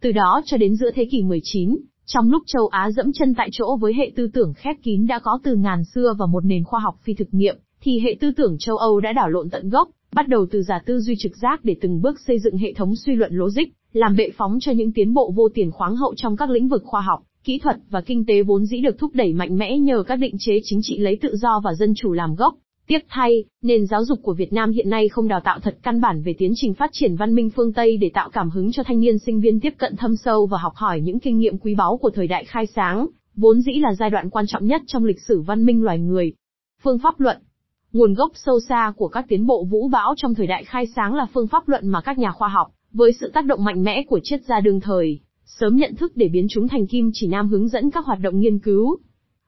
Từ 0.00 0.12
đó 0.12 0.42
cho 0.44 0.56
đến 0.56 0.76
giữa 0.76 0.90
thế 0.94 1.08
kỷ 1.10 1.22
19, 1.22 1.76
trong 2.06 2.30
lúc 2.30 2.42
châu 2.46 2.66
Á 2.66 2.90
dẫm 2.90 3.12
chân 3.12 3.34
tại 3.34 3.48
chỗ 3.52 3.76
với 3.76 3.94
hệ 3.94 4.12
tư 4.16 4.28
tưởng 4.32 4.52
khép 4.56 4.76
kín 4.82 5.06
đã 5.06 5.18
có 5.18 5.38
từ 5.44 5.54
ngàn 5.54 5.84
xưa 5.84 6.14
và 6.18 6.26
một 6.26 6.44
nền 6.44 6.64
khoa 6.64 6.80
học 6.80 6.94
phi 7.02 7.14
thực 7.14 7.28
nghiệm, 7.34 7.56
thì 7.80 8.00
hệ 8.00 8.16
tư 8.20 8.30
tưởng 8.36 8.56
châu 8.58 8.76
Âu 8.76 9.00
đã 9.00 9.12
đảo 9.12 9.30
lộn 9.30 9.50
tận 9.50 9.68
gốc, 9.68 9.88
bắt 10.14 10.28
đầu 10.28 10.46
từ 10.50 10.62
giả 10.62 10.82
tư 10.86 11.00
duy 11.00 11.14
trực 11.18 11.36
giác 11.36 11.64
để 11.64 11.76
từng 11.80 12.02
bước 12.02 12.20
xây 12.26 12.38
dựng 12.38 12.56
hệ 12.56 12.72
thống 12.72 12.96
suy 12.96 13.14
luận 13.14 13.32
logic, 13.34 13.64
làm 13.92 14.16
bệ 14.16 14.30
phóng 14.36 14.58
cho 14.60 14.72
những 14.72 14.92
tiến 14.92 15.14
bộ 15.14 15.32
vô 15.36 15.48
tiền 15.54 15.70
khoáng 15.70 15.96
hậu 15.96 16.14
trong 16.16 16.36
các 16.36 16.50
lĩnh 16.50 16.68
vực 16.68 16.82
khoa 16.84 17.00
học, 17.00 17.22
kỹ 17.44 17.58
thuật 17.58 17.76
và 17.90 18.00
kinh 18.00 18.26
tế 18.26 18.42
vốn 18.42 18.66
dĩ 18.66 18.80
được 18.80 18.98
thúc 18.98 19.10
đẩy 19.14 19.32
mạnh 19.32 19.58
mẽ 19.58 19.78
nhờ 19.78 20.02
các 20.06 20.16
định 20.16 20.36
chế 20.38 20.60
chính 20.64 20.80
trị 20.82 20.98
lấy 20.98 21.18
tự 21.22 21.36
do 21.36 21.60
và 21.64 21.74
dân 21.74 21.94
chủ 21.96 22.12
làm 22.12 22.34
gốc. 22.34 22.54
Tiếc 22.86 23.06
thay, 23.08 23.44
nền 23.62 23.86
giáo 23.86 24.04
dục 24.04 24.18
của 24.22 24.34
Việt 24.34 24.52
Nam 24.52 24.70
hiện 24.70 24.90
nay 24.90 25.08
không 25.08 25.28
đào 25.28 25.40
tạo 25.40 25.58
thật 25.60 25.78
căn 25.82 26.00
bản 26.00 26.22
về 26.22 26.34
tiến 26.38 26.52
trình 26.56 26.74
phát 26.74 26.90
triển 26.92 27.16
văn 27.16 27.34
minh 27.34 27.50
phương 27.50 27.72
Tây 27.72 27.96
để 27.96 28.10
tạo 28.14 28.30
cảm 28.30 28.50
hứng 28.50 28.72
cho 28.72 28.82
thanh 28.82 29.00
niên 29.00 29.18
sinh 29.18 29.40
viên 29.40 29.60
tiếp 29.60 29.74
cận 29.78 29.96
thâm 29.96 30.16
sâu 30.16 30.46
và 30.46 30.58
học 30.58 30.72
hỏi 30.76 31.00
những 31.00 31.18
kinh 31.18 31.38
nghiệm 31.38 31.58
quý 31.58 31.74
báu 31.74 31.96
của 31.96 32.10
thời 32.10 32.26
đại 32.26 32.44
khai 32.44 32.66
sáng, 32.66 33.06
vốn 33.36 33.60
dĩ 33.60 33.72
là 33.72 33.94
giai 33.94 34.10
đoạn 34.10 34.30
quan 34.30 34.44
trọng 34.48 34.66
nhất 34.66 34.82
trong 34.86 35.04
lịch 35.04 35.20
sử 35.20 35.40
văn 35.40 35.66
minh 35.66 35.82
loài 35.82 35.98
người. 35.98 36.32
Phương 36.82 36.98
pháp 36.98 37.20
luận 37.20 37.36
Nguồn 37.92 38.14
gốc 38.14 38.32
sâu 38.34 38.60
xa 38.60 38.92
của 38.96 39.08
các 39.08 39.24
tiến 39.28 39.46
bộ 39.46 39.64
vũ 39.64 39.88
bão 39.88 40.14
trong 40.16 40.34
thời 40.34 40.46
đại 40.46 40.64
khai 40.64 40.86
sáng 40.96 41.14
là 41.14 41.26
phương 41.34 41.46
pháp 41.46 41.68
luận 41.68 41.88
mà 41.88 42.00
các 42.00 42.18
nhà 42.18 42.30
khoa 42.30 42.48
học, 42.48 42.68
với 42.92 43.12
sự 43.12 43.30
tác 43.34 43.44
động 43.44 43.64
mạnh 43.64 43.82
mẽ 43.82 44.02
của 44.08 44.20
triết 44.22 44.40
gia 44.44 44.60
đương 44.60 44.80
thời, 44.80 45.20
sớm 45.44 45.76
nhận 45.76 45.94
thức 45.96 46.12
để 46.14 46.28
biến 46.28 46.46
chúng 46.50 46.68
thành 46.68 46.86
kim 46.86 47.10
chỉ 47.14 47.26
nam 47.26 47.48
hướng 47.48 47.68
dẫn 47.68 47.90
các 47.90 48.04
hoạt 48.04 48.18
động 48.20 48.40
nghiên 48.40 48.58
cứu. 48.58 48.98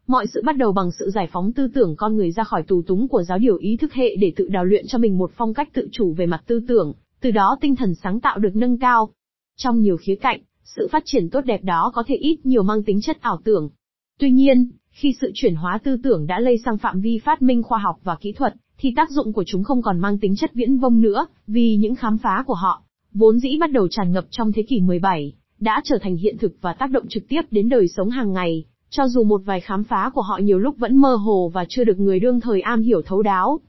Mọi 0.06 0.26
sự 0.26 0.42
bắt 0.44 0.56
đầu 0.56 0.73
bằng 0.73 0.90
sự 0.90 1.11
giải 1.11 1.28
phóng 1.32 1.52
tư 1.52 1.68
tưởng 1.75 1.96
con 1.96 2.16
người 2.16 2.32
ra 2.32 2.44
khỏi 2.44 2.62
tù 2.62 2.82
túng 2.82 3.08
của 3.08 3.23
giáo 3.23 3.38
điều 3.38 3.56
ý 3.56 3.76
thức 3.76 3.92
hệ 3.92 4.16
để 4.16 4.32
tự 4.37 4.49
đào 4.49 4.64
luyện 4.64 4.87
cho 4.87 4.99
mình 4.99 5.18
một 5.18 5.30
phong 5.37 5.54
cách 5.54 5.68
tự 5.73 5.88
chủ 5.92 6.12
về 6.12 6.26
mặt 6.26 6.42
tư 6.46 6.61
tưởng, 6.68 6.92
từ 7.20 7.30
đó 7.30 7.56
tinh 7.61 7.76
thần 7.76 7.94
sáng 7.94 8.20
tạo 8.20 8.38
được 8.38 8.56
nâng 8.56 8.78
cao. 8.78 9.08
Trong 9.56 9.80
nhiều 9.80 9.96
khía 9.96 10.14
cạnh, 10.14 10.40
sự 10.64 10.88
phát 10.90 11.02
triển 11.06 11.30
tốt 11.30 11.40
đẹp 11.44 11.64
đó 11.64 11.90
có 11.94 12.02
thể 12.06 12.14
ít 12.14 12.46
nhiều 12.46 12.62
mang 12.62 12.82
tính 12.82 13.00
chất 13.00 13.20
ảo 13.20 13.40
tưởng. 13.44 13.70
Tuy 14.18 14.30
nhiên, 14.30 14.70
khi 14.90 15.14
sự 15.20 15.30
chuyển 15.34 15.54
hóa 15.54 15.78
tư 15.84 15.96
tưởng 16.02 16.26
đã 16.26 16.40
lây 16.40 16.58
sang 16.64 16.78
phạm 16.78 17.00
vi 17.00 17.18
phát 17.18 17.42
minh 17.42 17.62
khoa 17.62 17.78
học 17.78 17.96
và 18.04 18.16
kỹ 18.20 18.32
thuật, 18.32 18.54
thì 18.78 18.92
tác 18.96 19.11
dụng 19.11 19.32
của 19.32 19.44
chúng 19.46 19.64
không 19.64 19.82
còn 19.82 19.99
mang 19.99 20.18
tính 20.18 20.37
chất 20.37 20.54
viễn 20.54 20.78
vông 20.78 21.00
nữa, 21.00 21.26
vì 21.46 21.76
những 21.76 21.94
khám 21.94 22.18
phá 22.18 22.44
của 22.46 22.54
họ, 22.54 22.82
vốn 23.12 23.38
dĩ 23.38 23.58
bắt 23.61 23.73
đầu 23.73 23.88
tràn 23.88 24.12
ngập 24.12 24.25
trong 24.30 24.52
thế 24.52 24.62
kỷ 24.62 24.80
17, 24.80 25.32
đã 25.61 25.80
trở 25.84 25.99
thành 26.02 26.16
hiện 26.16 26.38
thực 26.38 26.52
và 26.61 26.73
tác 26.73 26.90
động 26.90 27.08
trực 27.08 27.28
tiếp 27.28 27.42
đến 27.50 27.68
đời 27.68 27.88
sống 27.88 28.11
hàng 28.11 28.32
ngày, 28.32 28.64
cho 28.96 29.08
dù 29.08 29.24
một 29.24 29.40
vài 29.44 29.60
khám 29.60 29.84
phá 29.84 30.10
của 30.14 30.20
họ 30.20 30.38
nhiều 30.42 30.58
lúc 30.58 30.78
vẫn 30.78 30.96
mơ 30.96 31.14
hồ 31.14 31.50
và 31.54 31.64
chưa 31.68 31.84
được 31.84 31.98
người 31.98 32.20
đương 32.20 32.40
thời 32.40 32.60
am 32.60 32.82
hiểu 32.82 33.02
thấu 33.02 33.22
đáo. 33.22 33.60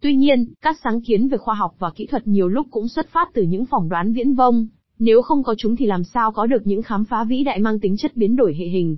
Tuy 0.00 0.16
nhiên, 0.16 0.46
các 0.62 0.76
sáng 0.84 1.00
kiến 1.00 1.28
về 1.28 1.38
khoa 1.38 1.54
học 1.54 1.74
và 1.78 1.90
kỹ 1.90 2.06
thuật 2.06 2.26
nhiều 2.26 2.48
lúc 2.48 2.66
cũng 2.70 2.88
xuất 2.88 3.08
phát 3.08 3.28
từ 3.34 3.42
những 3.42 3.66
phỏng 3.66 3.88
đoán 3.88 4.12
viễn 4.12 4.34
vông, 4.34 4.66
nếu 4.98 5.22
không 5.22 5.42
có 5.42 5.54
chúng 5.58 5.76
thì 5.76 5.86
làm 5.86 6.04
sao 6.04 6.32
có 6.32 6.46
được 6.46 6.66
những 6.66 6.82
khám 6.82 7.04
phá 7.04 7.24
vĩ 7.24 7.44
đại 7.44 7.58
mang 7.58 7.80
tính 7.80 7.96
chất 7.96 8.16
biến 8.16 8.36
đổi 8.36 8.54
hệ 8.58 8.66
hình. 8.66 8.96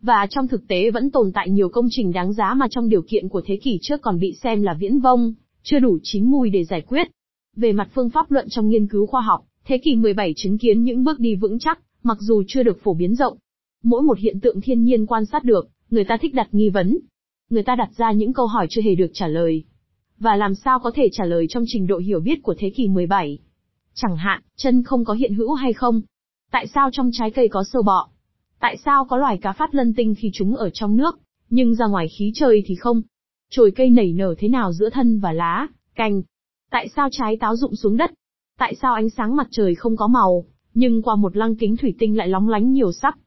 Và 0.00 0.26
trong 0.30 0.48
thực 0.48 0.68
tế 0.68 0.90
vẫn 0.90 1.10
tồn 1.10 1.32
tại 1.32 1.50
nhiều 1.50 1.68
công 1.68 1.86
trình 1.90 2.12
đáng 2.12 2.32
giá 2.32 2.54
mà 2.54 2.66
trong 2.70 2.88
điều 2.88 3.02
kiện 3.02 3.28
của 3.28 3.42
thế 3.44 3.56
kỷ 3.62 3.78
trước 3.82 4.02
còn 4.02 4.18
bị 4.18 4.34
xem 4.42 4.62
là 4.62 4.74
viễn 4.74 5.00
vông, 5.00 5.34
chưa 5.62 5.78
đủ 5.78 5.98
chín 6.02 6.30
mùi 6.30 6.50
để 6.50 6.64
giải 6.64 6.80
quyết. 6.80 7.08
Về 7.56 7.72
mặt 7.72 7.88
phương 7.94 8.10
pháp 8.10 8.30
luận 8.30 8.46
trong 8.50 8.68
nghiên 8.68 8.86
cứu 8.86 9.06
khoa 9.06 9.20
học, 9.20 9.44
thế 9.64 9.78
kỷ 9.78 9.96
17 9.96 10.32
chứng 10.36 10.58
kiến 10.58 10.82
những 10.82 11.04
bước 11.04 11.18
đi 11.18 11.34
vững 11.34 11.58
chắc, 11.58 11.78
mặc 12.02 12.18
dù 12.20 12.42
chưa 12.46 12.62
được 12.62 12.82
phổ 12.82 12.94
biến 12.94 13.14
rộng. 13.14 13.36
Mỗi 13.82 14.02
một 14.02 14.18
hiện 14.18 14.40
tượng 14.40 14.60
thiên 14.60 14.84
nhiên 14.84 15.06
quan 15.06 15.26
sát 15.26 15.44
được, 15.44 15.68
người 15.90 16.04
ta 16.04 16.16
thích 16.16 16.34
đặt 16.34 16.48
nghi 16.52 16.68
vấn. 16.68 16.98
Người 17.50 17.62
ta 17.62 17.76
đặt 17.76 17.90
ra 17.96 18.12
những 18.12 18.32
câu 18.32 18.46
hỏi 18.46 18.66
chưa 18.70 18.82
hề 18.82 18.94
được 18.94 19.10
trả 19.12 19.28
lời. 19.28 19.64
Và 20.18 20.36
làm 20.36 20.54
sao 20.54 20.78
có 20.78 20.90
thể 20.94 21.08
trả 21.12 21.24
lời 21.24 21.46
trong 21.48 21.64
trình 21.66 21.86
độ 21.86 21.98
hiểu 21.98 22.20
biết 22.20 22.42
của 22.42 22.54
thế 22.58 22.70
kỷ 22.70 22.88
17? 22.88 23.38
Chẳng 23.94 24.16
hạn, 24.16 24.42
chân 24.56 24.82
không 24.82 25.04
có 25.04 25.14
hiện 25.14 25.34
hữu 25.34 25.52
hay 25.52 25.72
không? 25.72 26.00
Tại 26.50 26.66
sao 26.66 26.90
trong 26.92 27.10
trái 27.12 27.30
cây 27.30 27.48
có 27.48 27.64
sâu 27.72 27.82
bọ? 27.82 28.08
Tại 28.60 28.76
sao 28.84 29.04
có 29.04 29.16
loài 29.16 29.38
cá 29.42 29.52
phát 29.52 29.74
lân 29.74 29.94
tinh 29.94 30.14
khi 30.18 30.30
chúng 30.34 30.56
ở 30.56 30.70
trong 30.70 30.96
nước, 30.96 31.18
nhưng 31.50 31.74
ra 31.74 31.86
ngoài 31.86 32.08
khí 32.18 32.32
trời 32.34 32.62
thì 32.66 32.74
không? 32.74 33.02
Chồi 33.50 33.70
cây 33.76 33.90
nảy 33.90 34.12
nở 34.12 34.34
thế 34.38 34.48
nào 34.48 34.72
giữa 34.72 34.90
thân 34.90 35.18
và 35.18 35.32
lá, 35.32 35.66
cành? 35.94 36.22
Tại 36.70 36.88
sao 36.96 37.08
trái 37.12 37.36
táo 37.36 37.56
rụng 37.56 37.76
xuống 37.76 37.96
đất? 37.96 38.10
Tại 38.58 38.74
sao 38.82 38.94
ánh 38.94 39.10
sáng 39.10 39.36
mặt 39.36 39.46
trời 39.50 39.74
không 39.74 39.96
có 39.96 40.06
màu, 40.06 40.44
nhưng 40.74 41.02
qua 41.02 41.16
một 41.16 41.36
lăng 41.36 41.56
kính 41.56 41.76
thủy 41.76 41.94
tinh 41.98 42.16
lại 42.16 42.28
lóng 42.28 42.48
lánh 42.48 42.72
nhiều 42.72 42.92
sắc? 42.92 43.18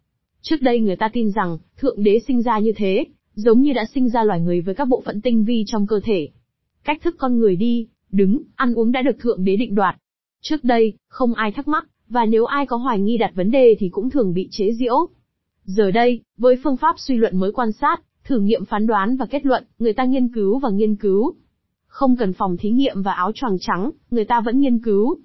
Trước 0.49 0.61
đây 0.61 0.79
người 0.79 0.95
ta 0.95 1.09
tin 1.13 1.31
rằng, 1.31 1.57
Thượng 1.77 2.03
Đế 2.03 2.19
sinh 2.27 2.41
ra 2.41 2.59
như 2.59 2.73
thế, 2.75 3.05
giống 3.35 3.61
như 3.61 3.73
đã 3.73 3.85
sinh 3.93 4.09
ra 4.09 4.23
loài 4.23 4.41
người 4.41 4.61
với 4.61 4.75
các 4.75 4.87
bộ 4.87 5.01
phận 5.05 5.21
tinh 5.21 5.43
vi 5.43 5.63
trong 5.67 5.87
cơ 5.87 5.99
thể. 6.03 6.29
Cách 6.83 7.01
thức 7.03 7.15
con 7.17 7.39
người 7.39 7.55
đi, 7.55 7.87
đứng, 8.11 8.41
ăn 8.55 8.73
uống 8.73 8.91
đã 8.91 9.01
được 9.01 9.19
Thượng 9.19 9.45
Đế 9.45 9.55
định 9.55 9.75
đoạt. 9.75 9.95
Trước 10.41 10.63
đây, 10.63 10.93
không 11.07 11.33
ai 11.33 11.51
thắc 11.51 11.67
mắc, 11.67 11.87
và 12.09 12.25
nếu 12.25 12.45
ai 12.45 12.65
có 12.65 12.77
hoài 12.77 12.99
nghi 12.99 13.17
đặt 13.17 13.31
vấn 13.35 13.51
đề 13.51 13.75
thì 13.79 13.89
cũng 13.89 14.09
thường 14.09 14.33
bị 14.33 14.47
chế 14.51 14.73
giễu. 14.73 15.07
Giờ 15.63 15.91
đây, 15.91 16.21
với 16.37 16.55
phương 16.63 16.77
pháp 16.77 16.95
suy 16.97 17.17
luận 17.17 17.37
mới 17.37 17.51
quan 17.51 17.71
sát, 17.71 18.01
Thử 18.23 18.39
nghiệm 18.39 18.65
phán 18.65 18.87
đoán 18.87 19.17
và 19.17 19.25
kết 19.25 19.45
luận, 19.45 19.63
người 19.79 19.93
ta 19.93 20.05
nghiên 20.05 20.33
cứu 20.33 20.59
và 20.59 20.69
nghiên 20.69 20.95
cứu. 20.95 21.33
Không 21.87 22.15
cần 22.15 22.33
phòng 22.33 22.57
thí 22.57 22.69
nghiệm 22.69 23.01
và 23.01 23.13
áo 23.13 23.31
choàng 23.31 23.57
trắng, 23.59 23.91
người 24.11 24.25
ta 24.25 24.41
vẫn 24.41 24.59
nghiên 24.59 24.79
cứu. 24.79 25.17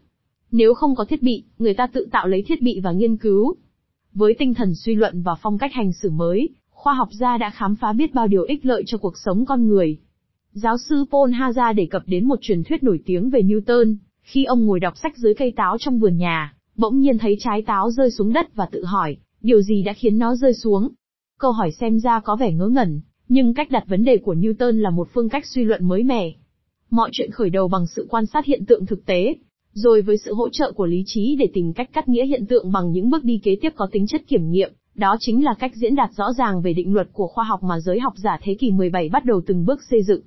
Nếu 0.50 0.74
không 0.74 0.94
có 0.94 1.04
thiết 1.04 1.22
bị, 1.22 1.44
người 1.58 1.74
ta 1.74 1.86
tự 1.86 2.06
tạo 2.10 2.28
lấy 2.28 2.42
thiết 2.42 2.62
bị 2.62 2.80
và 2.80 2.92
nghiên 2.92 3.16
cứu. 3.16 3.56
Với 4.14 4.34
tinh 4.38 4.54
thần 4.54 4.74
suy 4.74 4.94
luận 4.94 5.22
và 5.22 5.34
phong 5.42 5.58
cách 5.58 5.72
hành 5.72 5.92
xử 5.92 6.10
mới, 6.10 6.48
khoa 6.70 6.94
học 6.94 7.08
gia 7.12 7.38
đã 7.38 7.50
khám 7.50 7.76
phá 7.76 7.92
biết 7.92 8.14
bao 8.14 8.26
điều 8.26 8.42
ích 8.44 8.66
lợi 8.66 8.82
cho 8.86 8.98
cuộc 8.98 9.18
sống 9.24 9.44
con 9.44 9.66
người. 9.66 9.98
Giáo 10.52 10.76
sư 10.78 11.04
Paul 11.12 11.30
Haza 11.30 11.74
đề 11.74 11.86
cập 11.86 12.02
đến 12.06 12.28
một 12.28 12.38
truyền 12.42 12.64
thuyết 12.64 12.82
nổi 12.82 13.00
tiếng 13.06 13.30
về 13.30 13.42
Newton, 13.42 13.96
khi 14.22 14.44
ông 14.44 14.66
ngồi 14.66 14.80
đọc 14.80 14.94
sách 14.96 15.16
dưới 15.16 15.34
cây 15.34 15.52
táo 15.56 15.76
trong 15.78 15.98
vườn 15.98 16.16
nhà, 16.16 16.54
bỗng 16.76 17.00
nhiên 17.00 17.18
thấy 17.18 17.36
trái 17.40 17.62
táo 17.62 17.90
rơi 17.90 18.10
xuống 18.10 18.32
đất 18.32 18.54
và 18.54 18.66
tự 18.66 18.84
hỏi, 18.84 19.16
điều 19.42 19.62
gì 19.62 19.82
đã 19.82 19.92
khiến 19.92 20.18
nó 20.18 20.36
rơi 20.36 20.54
xuống? 20.54 20.88
Câu 21.38 21.52
hỏi 21.52 21.72
xem 21.72 22.00
ra 22.00 22.20
có 22.20 22.36
vẻ 22.36 22.52
ngớ 22.52 22.68
ngẩn, 22.68 23.00
nhưng 23.28 23.54
cách 23.54 23.70
đặt 23.70 23.84
vấn 23.88 24.04
đề 24.04 24.16
của 24.16 24.34
Newton 24.34 24.80
là 24.80 24.90
một 24.90 25.08
phương 25.14 25.28
cách 25.28 25.46
suy 25.46 25.64
luận 25.64 25.88
mới 25.88 26.02
mẻ. 26.02 26.32
Mọi 26.90 27.10
chuyện 27.12 27.30
khởi 27.30 27.50
đầu 27.50 27.68
bằng 27.68 27.86
sự 27.86 28.06
quan 28.10 28.26
sát 28.26 28.44
hiện 28.44 28.64
tượng 28.66 28.86
thực 28.86 29.06
tế, 29.06 29.36
rồi 29.72 30.02
với 30.02 30.18
sự 30.18 30.34
hỗ 30.34 30.48
trợ 30.48 30.72
của 30.72 30.86
lý 30.86 31.02
trí 31.06 31.36
để 31.36 31.48
tìm 31.54 31.72
cách 31.72 31.90
cắt 31.92 32.08
nghĩa 32.08 32.26
hiện 32.26 32.46
tượng 32.46 32.72
bằng 32.72 32.92
những 32.92 33.10
bước 33.10 33.24
đi 33.24 33.40
kế 33.42 33.56
tiếp 33.60 33.72
có 33.76 33.88
tính 33.92 34.06
chất 34.06 34.22
kiểm 34.28 34.50
nghiệm, 34.50 34.72
đó 34.94 35.16
chính 35.20 35.44
là 35.44 35.54
cách 35.58 35.72
diễn 35.74 35.94
đạt 35.94 36.10
rõ 36.16 36.32
ràng 36.32 36.62
về 36.62 36.72
định 36.72 36.94
luật 36.94 37.08
của 37.12 37.26
khoa 37.26 37.44
học 37.44 37.62
mà 37.62 37.80
giới 37.80 38.00
học 38.00 38.12
giả 38.16 38.38
thế 38.42 38.54
kỷ 38.54 38.70
17 38.70 39.08
bắt 39.08 39.24
đầu 39.24 39.40
từng 39.46 39.64
bước 39.64 39.80
xây 39.90 40.02
dựng. 40.02 40.22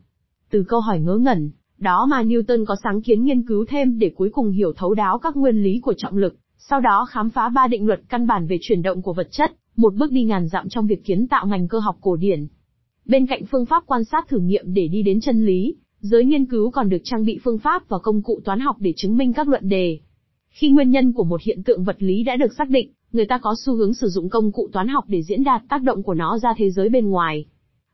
Từ 0.51 0.63
câu 0.67 0.79
hỏi 0.79 0.99
ngớ 0.99 1.17
ngẩn, 1.17 1.51
đó 1.77 2.07
mà 2.09 2.23
Newton 2.23 2.65
có 2.65 2.75
sáng 2.83 3.01
kiến 3.01 3.23
nghiên 3.23 3.47
cứu 3.47 3.65
thêm 3.69 3.99
để 3.99 4.11
cuối 4.15 4.29
cùng 4.33 4.51
hiểu 4.51 4.73
thấu 4.77 4.93
đáo 4.93 5.19
các 5.19 5.37
nguyên 5.37 5.63
lý 5.63 5.79
của 5.79 5.93
trọng 5.97 6.17
lực, 6.17 6.35
sau 6.57 6.79
đó 6.79 7.05
khám 7.09 7.29
phá 7.29 7.49
ba 7.49 7.67
định 7.67 7.87
luật 7.87 8.01
căn 8.09 8.27
bản 8.27 8.47
về 8.47 8.57
chuyển 8.61 8.81
động 8.81 9.01
của 9.01 9.13
vật 9.13 9.27
chất, 9.31 9.51
một 9.75 9.93
bước 9.95 10.11
đi 10.11 10.23
ngàn 10.23 10.47
dặm 10.47 10.69
trong 10.69 10.87
việc 10.87 11.05
kiến 11.05 11.27
tạo 11.27 11.47
ngành 11.47 11.67
cơ 11.67 11.79
học 11.79 11.97
cổ 12.01 12.15
điển. 12.15 12.47
Bên 13.05 13.27
cạnh 13.27 13.45
phương 13.51 13.65
pháp 13.65 13.83
quan 13.85 14.03
sát 14.03 14.27
thử 14.27 14.39
nghiệm 14.39 14.73
để 14.73 14.87
đi 14.87 15.03
đến 15.03 15.19
chân 15.21 15.45
lý, 15.45 15.75
giới 16.03 16.25
nghiên 16.25 16.45
cứu 16.45 16.71
còn 16.71 16.89
được 16.89 17.01
trang 17.03 17.25
bị 17.25 17.39
phương 17.43 17.59
pháp 17.59 17.89
và 17.89 17.97
công 17.97 18.21
cụ 18.21 18.39
toán 18.45 18.59
học 18.59 18.75
để 18.79 18.93
chứng 18.97 19.17
minh 19.17 19.33
các 19.33 19.47
luận 19.47 19.69
đề. 19.69 19.99
Khi 20.49 20.69
nguyên 20.69 20.89
nhân 20.89 21.13
của 21.13 21.23
một 21.23 21.41
hiện 21.41 21.63
tượng 21.63 21.83
vật 21.83 21.95
lý 21.99 22.23
đã 22.23 22.35
được 22.35 22.53
xác 22.57 22.69
định, 22.69 22.91
người 23.11 23.25
ta 23.25 23.37
có 23.37 23.55
xu 23.65 23.75
hướng 23.75 23.93
sử 23.93 24.07
dụng 24.07 24.29
công 24.29 24.51
cụ 24.51 24.69
toán 24.71 24.87
học 24.87 25.05
để 25.07 25.23
diễn 25.23 25.43
đạt 25.43 25.61
tác 25.69 25.83
động 25.83 26.03
của 26.03 26.13
nó 26.13 26.37
ra 26.37 26.53
thế 26.57 26.71
giới 26.71 26.89
bên 26.89 27.09
ngoài. 27.09 27.45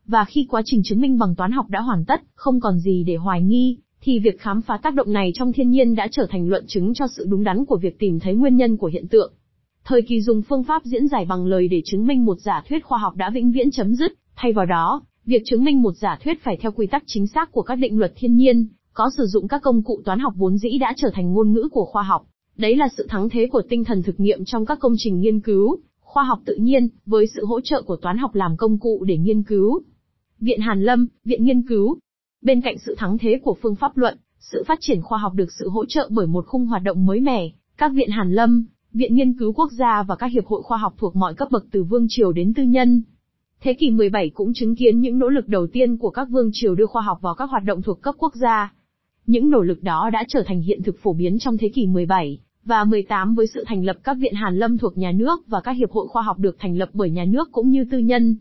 Và 0.06 0.26
khi 0.26 0.46
quá 0.50 0.62
trình 0.66 0.82
chứng 0.84 1.02
minh 1.02 1.18
bằng 1.18 1.36
toán 1.36 1.52
học 1.52 1.70
đã 1.70 1.82
hoàn 1.82 2.06
tất, 2.06 2.22
không 2.36 2.60
còn 2.60 2.80
gì 2.80 3.04
để 3.08 3.16
hoài 3.16 3.42
nghi, 3.42 3.78
thì 4.02 4.20
việc 4.20 4.40
khám 4.40 4.62
phá 4.62 4.78
tác 4.78 4.96
động 4.96 5.14
này 5.14 5.32
trong 5.34 5.54
thiên 5.54 5.70
nhiên 5.70 5.96
đã 5.96 6.08
trở 6.12 6.28
thành 6.30 6.50
luận 6.50 6.66
chứng 6.68 6.94
cho 6.94 7.08
sự 7.08 7.26
đúng 7.30 7.44
đắn 7.44 7.66
của 7.66 7.78
việc 7.78 8.00
tìm 8.00 8.20
thấy 8.20 8.36
nguyên 8.36 8.56
nhân 8.56 8.78
của 8.78 8.88
hiện 8.88 9.08
tượng. 9.08 9.34
Thời 9.86 10.02
kỳ 10.02 10.22
dùng 10.22 10.42
phương 10.42 10.64
pháp 10.64 10.86
diễn 10.86 11.08
giải 11.08 11.26
bằng 11.26 11.46
lời 11.46 11.68
để 11.68 11.82
chứng 11.86 12.08
minh 12.08 12.26
một 12.26 12.38
giả 12.40 12.64
thuyết 12.70 12.84
khoa 12.84 13.00
học 13.00 13.16
đã 13.16 13.30
vĩnh 13.30 13.52
viễn 13.52 13.72
chấm 13.72 13.96
dứt, 13.96 14.14
thay 14.36 14.54
vào 14.54 14.66
đó, 14.66 15.02
việc 15.30 15.42
chứng 15.46 15.64
minh 15.64 15.82
một 15.82 15.94
giả 15.98 16.18
thuyết 16.24 16.44
phải 16.44 16.58
theo 16.62 16.72
quy 16.72 16.88
tắc 16.88 17.04
chính 17.06 17.28
xác 17.28 17.52
của 17.52 17.62
các 17.62 17.76
định 17.76 18.00
luật 18.00 18.14
thiên 18.16 18.36
nhiên, 18.36 18.68
có 18.94 19.10
sử 19.18 19.26
dụng 19.26 19.48
các 19.48 19.62
công 19.62 19.84
cụ 19.84 20.02
toán 20.06 20.20
học 20.20 20.34
vốn 20.36 20.58
dĩ 20.58 20.78
đã 20.78 20.94
trở 20.98 21.10
thành 21.14 21.34
ngôn 21.34 21.54
ngữ 21.54 21.70
của 21.72 21.86
khoa 21.86 22.04
học. 22.04 22.26
Đấy 22.58 22.76
là 22.76 22.88
sự 22.98 23.06
thắng 23.10 23.30
thế 23.30 23.48
của 23.52 23.62
tinh 23.70 23.84
thần 23.84 24.04
thực 24.04 24.20
nghiệm 24.20 24.46
trong 24.46 24.66
các 24.66 24.80
công 24.80 24.94
trình 24.98 25.20
nghiên 25.20 25.40
cứu, 25.40 25.78
khoa 26.02 26.24
học 26.24 26.40
tự 26.46 26.56
nhiên, 26.56 26.88
với 27.06 27.28
sự 27.36 27.46
hỗ 27.46 27.62
trợ 27.62 27.82
của 27.82 27.96
toán 27.96 28.18
học 28.18 28.36
làm 28.36 28.58
công 28.58 28.80
cụ 28.80 29.04
để 29.08 29.18
nghiên 29.18 29.44
cứu. 29.44 29.82
Viện 30.40 30.60
Hàn 30.60 30.82
Lâm, 30.82 31.08
Viện 31.26 31.44
Nghiên 31.44 31.68
cứu. 31.68 31.98
Bên 32.42 32.62
cạnh 32.62 32.78
sự 32.86 32.96
thắng 32.98 33.18
thế 33.18 33.40
của 33.44 33.58
phương 33.62 33.76
pháp 33.76 33.98
luận, 33.98 34.18
sự 34.40 34.64
phát 34.68 34.78
triển 34.82 35.02
khoa 35.02 35.18
học 35.18 35.34
được 35.36 35.52
sự 35.60 35.70
hỗ 35.70 35.86
trợ 35.86 36.10
bởi 36.12 36.28
một 36.28 36.46
khung 36.48 36.66
hoạt 36.66 36.84
động 36.84 37.06
mới 37.06 37.20
mẻ, 37.20 37.50
các 37.78 37.92
viện 37.94 38.10
Hàn 38.10 38.32
Lâm, 38.32 38.66
Viện 38.94 39.16
Nghiên 39.16 39.38
cứu 39.38 39.54
Quốc 39.54 39.72
gia 39.72 40.04
và 40.04 40.16
các 40.16 40.28
hiệp 40.28 40.46
hội 40.46 40.62
khoa 40.64 40.78
học 40.78 40.94
thuộc 40.98 41.16
mọi 41.16 41.34
cấp 41.34 41.48
bậc 41.52 41.66
từ 41.72 41.84
vương 41.84 42.06
triều 42.10 42.32
đến 42.32 42.54
tư 42.54 42.64
nhân. 42.64 43.04
Thế 43.62 43.74
kỷ 43.74 43.92
17 43.92 44.30
cũng 44.30 44.54
chứng 44.54 44.76
kiến 44.76 45.00
những 45.00 45.20
nỗ 45.20 45.30
lực 45.30 45.48
đầu 45.48 45.68
tiên 45.68 45.98
của 45.98 46.10
các 46.10 46.28
vương 46.30 46.50
triều 46.54 46.76
đưa 46.76 46.86
khoa 46.86 47.02
học 47.02 47.18
vào 47.22 47.36
các 47.36 47.50
hoạt 47.50 47.64
động 47.64 47.82
thuộc 47.82 48.02
cấp 48.02 48.16
quốc 48.18 48.36
gia. 48.36 48.74
Những 49.26 49.50
nỗ 49.50 49.62
lực 49.62 49.84
đó 49.84 50.10
đã 50.14 50.24
trở 50.28 50.44
thành 50.46 50.62
hiện 50.62 50.84
thực 50.84 50.96
phổ 51.02 51.14
biến 51.14 51.40
trong 51.40 51.58
thế 51.58 51.70
kỷ 51.70 51.88
17 51.88 52.40
và 52.66 52.84
18 52.84 53.36
với 53.36 53.48
sự 53.48 53.64
thành 53.68 53.86
lập 53.86 53.98
các 54.04 54.18
viện 54.20 54.34
Hàn 54.34 54.58
Lâm 54.58 54.78
thuộc 54.78 54.98
nhà 54.98 55.12
nước 55.12 55.48
và 55.48 55.62
các 55.62 55.72
hiệp 55.72 55.92
hội 55.92 56.08
khoa 56.08 56.22
học 56.22 56.40
được 56.40 56.56
thành 56.60 56.78
lập 56.78 56.90
bởi 56.94 57.10
nhà 57.10 57.26
nước 57.26 57.52
cũng 57.52 57.70
như 57.70 57.86
tư 57.92 57.98
nhân. 57.98 58.36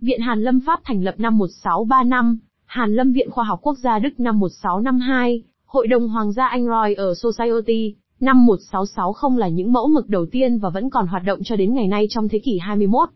Viện 0.00 0.20
Hàn 0.20 0.42
Lâm 0.42 0.60
Pháp 0.66 0.80
thành 0.84 1.04
lập 1.04 1.14
năm 1.18 1.38
1635, 1.38 2.38
Hàn 2.64 2.94
Lâm 2.94 3.12
Viện 3.12 3.30
Khoa 3.30 3.44
học 3.44 3.58
Quốc 3.62 3.78
gia 3.78 3.98
Đức 3.98 4.20
năm 4.20 4.40
1652, 4.40 5.42
Hội 5.66 5.86
đồng 5.86 6.08
Hoàng 6.08 6.32
gia 6.32 6.46
Anh 6.46 6.66
Royal 6.66 7.12
Society, 7.16 7.94
năm 8.20 8.46
1660 8.46 9.38
là 9.38 9.48
những 9.48 9.72
mẫu 9.72 9.88
mực 9.88 10.08
đầu 10.08 10.26
tiên 10.26 10.58
và 10.58 10.70
vẫn 10.70 10.90
còn 10.90 11.06
hoạt 11.06 11.22
động 11.24 11.40
cho 11.44 11.56
đến 11.56 11.74
ngày 11.74 11.88
nay 11.88 12.06
trong 12.10 12.28
thế 12.28 12.38
kỷ 12.38 12.58
21. 12.58 13.08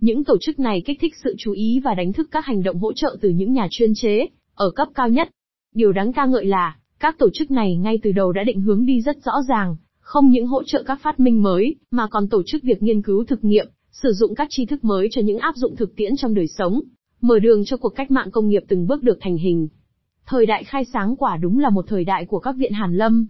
Những 0.00 0.24
tổ 0.24 0.36
chức 0.40 0.58
này 0.58 0.82
kích 0.86 0.98
thích 1.00 1.14
sự 1.24 1.34
chú 1.38 1.52
ý 1.52 1.80
và 1.84 1.94
đánh 1.94 2.12
thức 2.12 2.28
các 2.30 2.46
hành 2.46 2.62
động 2.62 2.78
hỗ 2.78 2.92
trợ 2.92 3.16
từ 3.20 3.28
những 3.28 3.52
nhà 3.52 3.68
chuyên 3.70 3.92
chế, 3.94 4.26
ở 4.54 4.70
cấp 4.70 4.88
cao 4.94 5.08
nhất. 5.08 5.28
Điều 5.74 5.92
đáng 5.92 6.12
ca 6.12 6.26
ngợi 6.26 6.44
là, 6.44 6.76
các 6.98 7.18
tổ 7.18 7.28
chức 7.34 7.50
này 7.50 7.76
ngay 7.76 7.98
từ 8.02 8.12
đầu 8.12 8.32
đã 8.32 8.44
định 8.44 8.60
hướng 8.60 8.86
đi 8.86 9.00
rất 9.00 9.16
rõ 9.24 9.32
ràng, 9.48 9.76
không 10.00 10.30
những 10.30 10.46
hỗ 10.46 10.62
trợ 10.62 10.82
các 10.82 11.00
phát 11.02 11.20
minh 11.20 11.42
mới, 11.42 11.74
mà 11.90 12.06
còn 12.06 12.28
tổ 12.28 12.42
chức 12.46 12.62
việc 12.62 12.82
nghiên 12.82 13.02
cứu 13.02 13.24
thực 13.24 13.44
nghiệm, 13.44 13.66
sử 13.92 14.12
dụng 14.12 14.34
các 14.34 14.46
tri 14.50 14.66
thức 14.66 14.84
mới 14.84 15.08
cho 15.10 15.22
những 15.22 15.38
áp 15.38 15.56
dụng 15.56 15.76
thực 15.76 15.96
tiễn 15.96 16.16
trong 16.16 16.34
đời 16.34 16.46
sống, 16.46 16.80
mở 17.20 17.38
đường 17.38 17.64
cho 17.64 17.76
cuộc 17.76 17.88
cách 17.88 18.10
mạng 18.10 18.30
công 18.30 18.48
nghiệp 18.48 18.62
từng 18.68 18.86
bước 18.86 19.02
được 19.02 19.18
thành 19.20 19.36
hình. 19.36 19.68
Thời 20.26 20.46
đại 20.46 20.64
khai 20.64 20.84
sáng 20.84 21.16
quả 21.16 21.36
đúng 21.36 21.58
là 21.58 21.70
một 21.70 21.84
thời 21.88 22.04
đại 22.04 22.26
của 22.26 22.38
các 22.38 22.56
viện 22.56 22.72
hàn 22.72 22.96
lâm. 22.96 23.26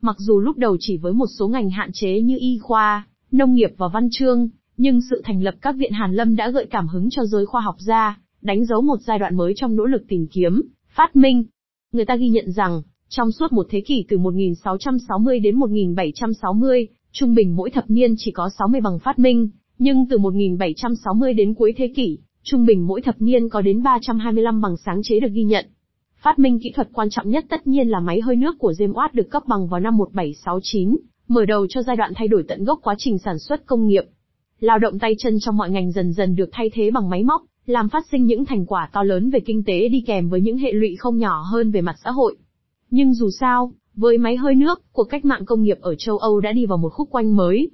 Mặc 0.00 0.16
dù 0.18 0.40
lúc 0.40 0.58
đầu 0.58 0.76
chỉ 0.80 0.96
với 0.96 1.12
một 1.12 1.26
số 1.38 1.48
ngành 1.48 1.70
hạn 1.70 1.90
chế 1.92 2.20
như 2.20 2.36
y 2.40 2.58
khoa, 2.62 3.06
nông 3.32 3.54
nghiệp 3.54 3.70
và 3.76 3.88
văn 3.88 4.08
chương, 4.12 4.48
nhưng 4.76 5.00
sự 5.10 5.22
thành 5.24 5.42
lập 5.42 5.54
các 5.60 5.76
viện 5.76 5.92
hàn 5.92 6.12
lâm 6.12 6.36
đã 6.36 6.50
gợi 6.50 6.66
cảm 6.70 6.88
hứng 6.88 7.10
cho 7.10 7.24
giới 7.24 7.46
khoa 7.46 7.60
học 7.60 7.76
gia, 7.78 8.20
đánh 8.42 8.64
dấu 8.64 8.82
một 8.82 9.00
giai 9.00 9.18
đoạn 9.18 9.36
mới 9.36 9.52
trong 9.56 9.76
nỗ 9.76 9.84
lực 9.84 10.02
tìm 10.08 10.26
kiếm, 10.32 10.62
phát 10.96 11.16
minh. 11.16 11.44
Người 11.92 12.04
ta 12.04 12.16
ghi 12.16 12.28
nhận 12.28 12.52
rằng, 12.52 12.82
trong 13.08 13.32
suốt 13.32 13.52
một 13.52 13.66
thế 13.70 13.80
kỷ 13.80 14.04
từ 14.08 14.18
1660 14.18 15.40
đến 15.40 15.56
1760, 15.56 16.88
trung 17.12 17.34
bình 17.34 17.56
mỗi 17.56 17.70
thập 17.70 17.90
niên 17.90 18.14
chỉ 18.18 18.30
có 18.30 18.48
60 18.58 18.80
bằng 18.80 18.98
phát 18.98 19.18
minh, 19.18 19.48
nhưng 19.78 20.06
từ 20.10 20.18
1760 20.18 21.34
đến 21.34 21.54
cuối 21.54 21.74
thế 21.76 21.92
kỷ, 21.96 22.18
trung 22.42 22.66
bình 22.66 22.86
mỗi 22.86 23.00
thập 23.00 23.14
niên 23.18 23.48
có 23.48 23.60
đến 23.60 23.82
325 23.82 24.60
bằng 24.60 24.76
sáng 24.76 25.00
chế 25.02 25.20
được 25.20 25.32
ghi 25.32 25.44
nhận. 25.44 25.66
Phát 26.22 26.38
minh 26.38 26.58
kỹ 26.62 26.72
thuật 26.74 26.88
quan 26.92 27.10
trọng 27.10 27.30
nhất 27.30 27.44
tất 27.48 27.66
nhiên 27.66 27.88
là 27.88 28.00
máy 28.00 28.20
hơi 28.20 28.36
nước 28.36 28.58
của 28.58 28.72
James 28.78 28.92
Watt 28.92 29.08
được 29.12 29.30
cấp 29.30 29.42
bằng 29.46 29.68
vào 29.68 29.80
năm 29.80 29.96
1769, 29.96 30.96
mở 31.28 31.44
đầu 31.44 31.66
cho 31.66 31.82
giai 31.82 31.96
đoạn 31.96 32.12
thay 32.16 32.28
đổi 32.28 32.44
tận 32.48 32.64
gốc 32.64 32.78
quá 32.82 32.94
trình 32.98 33.18
sản 33.18 33.38
xuất 33.38 33.66
công 33.66 33.86
nghiệp. 33.86 34.04
Lao 34.60 34.78
động 34.78 34.98
tay 34.98 35.14
chân 35.18 35.38
trong 35.40 35.56
mọi 35.56 35.70
ngành 35.70 35.92
dần 35.92 36.12
dần 36.12 36.36
được 36.36 36.48
thay 36.52 36.70
thế 36.70 36.90
bằng 36.90 37.10
máy 37.10 37.24
móc, 37.24 37.42
làm 37.66 37.88
phát 37.88 38.06
sinh 38.10 38.26
những 38.26 38.44
thành 38.44 38.66
quả 38.66 38.88
to 38.92 39.02
lớn 39.02 39.30
về 39.30 39.40
kinh 39.40 39.64
tế 39.64 39.88
đi 39.88 40.04
kèm 40.06 40.28
với 40.28 40.40
những 40.40 40.58
hệ 40.58 40.72
lụy 40.72 40.96
không 40.96 41.18
nhỏ 41.18 41.42
hơn 41.52 41.70
về 41.70 41.80
mặt 41.80 41.96
xã 42.04 42.10
hội. 42.10 42.36
Nhưng 42.90 43.14
dù 43.14 43.30
sao, 43.40 43.72
với 43.94 44.18
máy 44.18 44.36
hơi 44.36 44.54
nước, 44.54 44.82
cuộc 44.92 45.04
cách 45.04 45.24
mạng 45.24 45.44
công 45.44 45.62
nghiệp 45.62 45.78
ở 45.80 45.94
châu 45.94 46.18
Âu 46.18 46.40
đã 46.40 46.52
đi 46.52 46.66
vào 46.66 46.78
một 46.78 46.88
khúc 46.88 47.10
quanh 47.10 47.36
mới. 47.36 47.70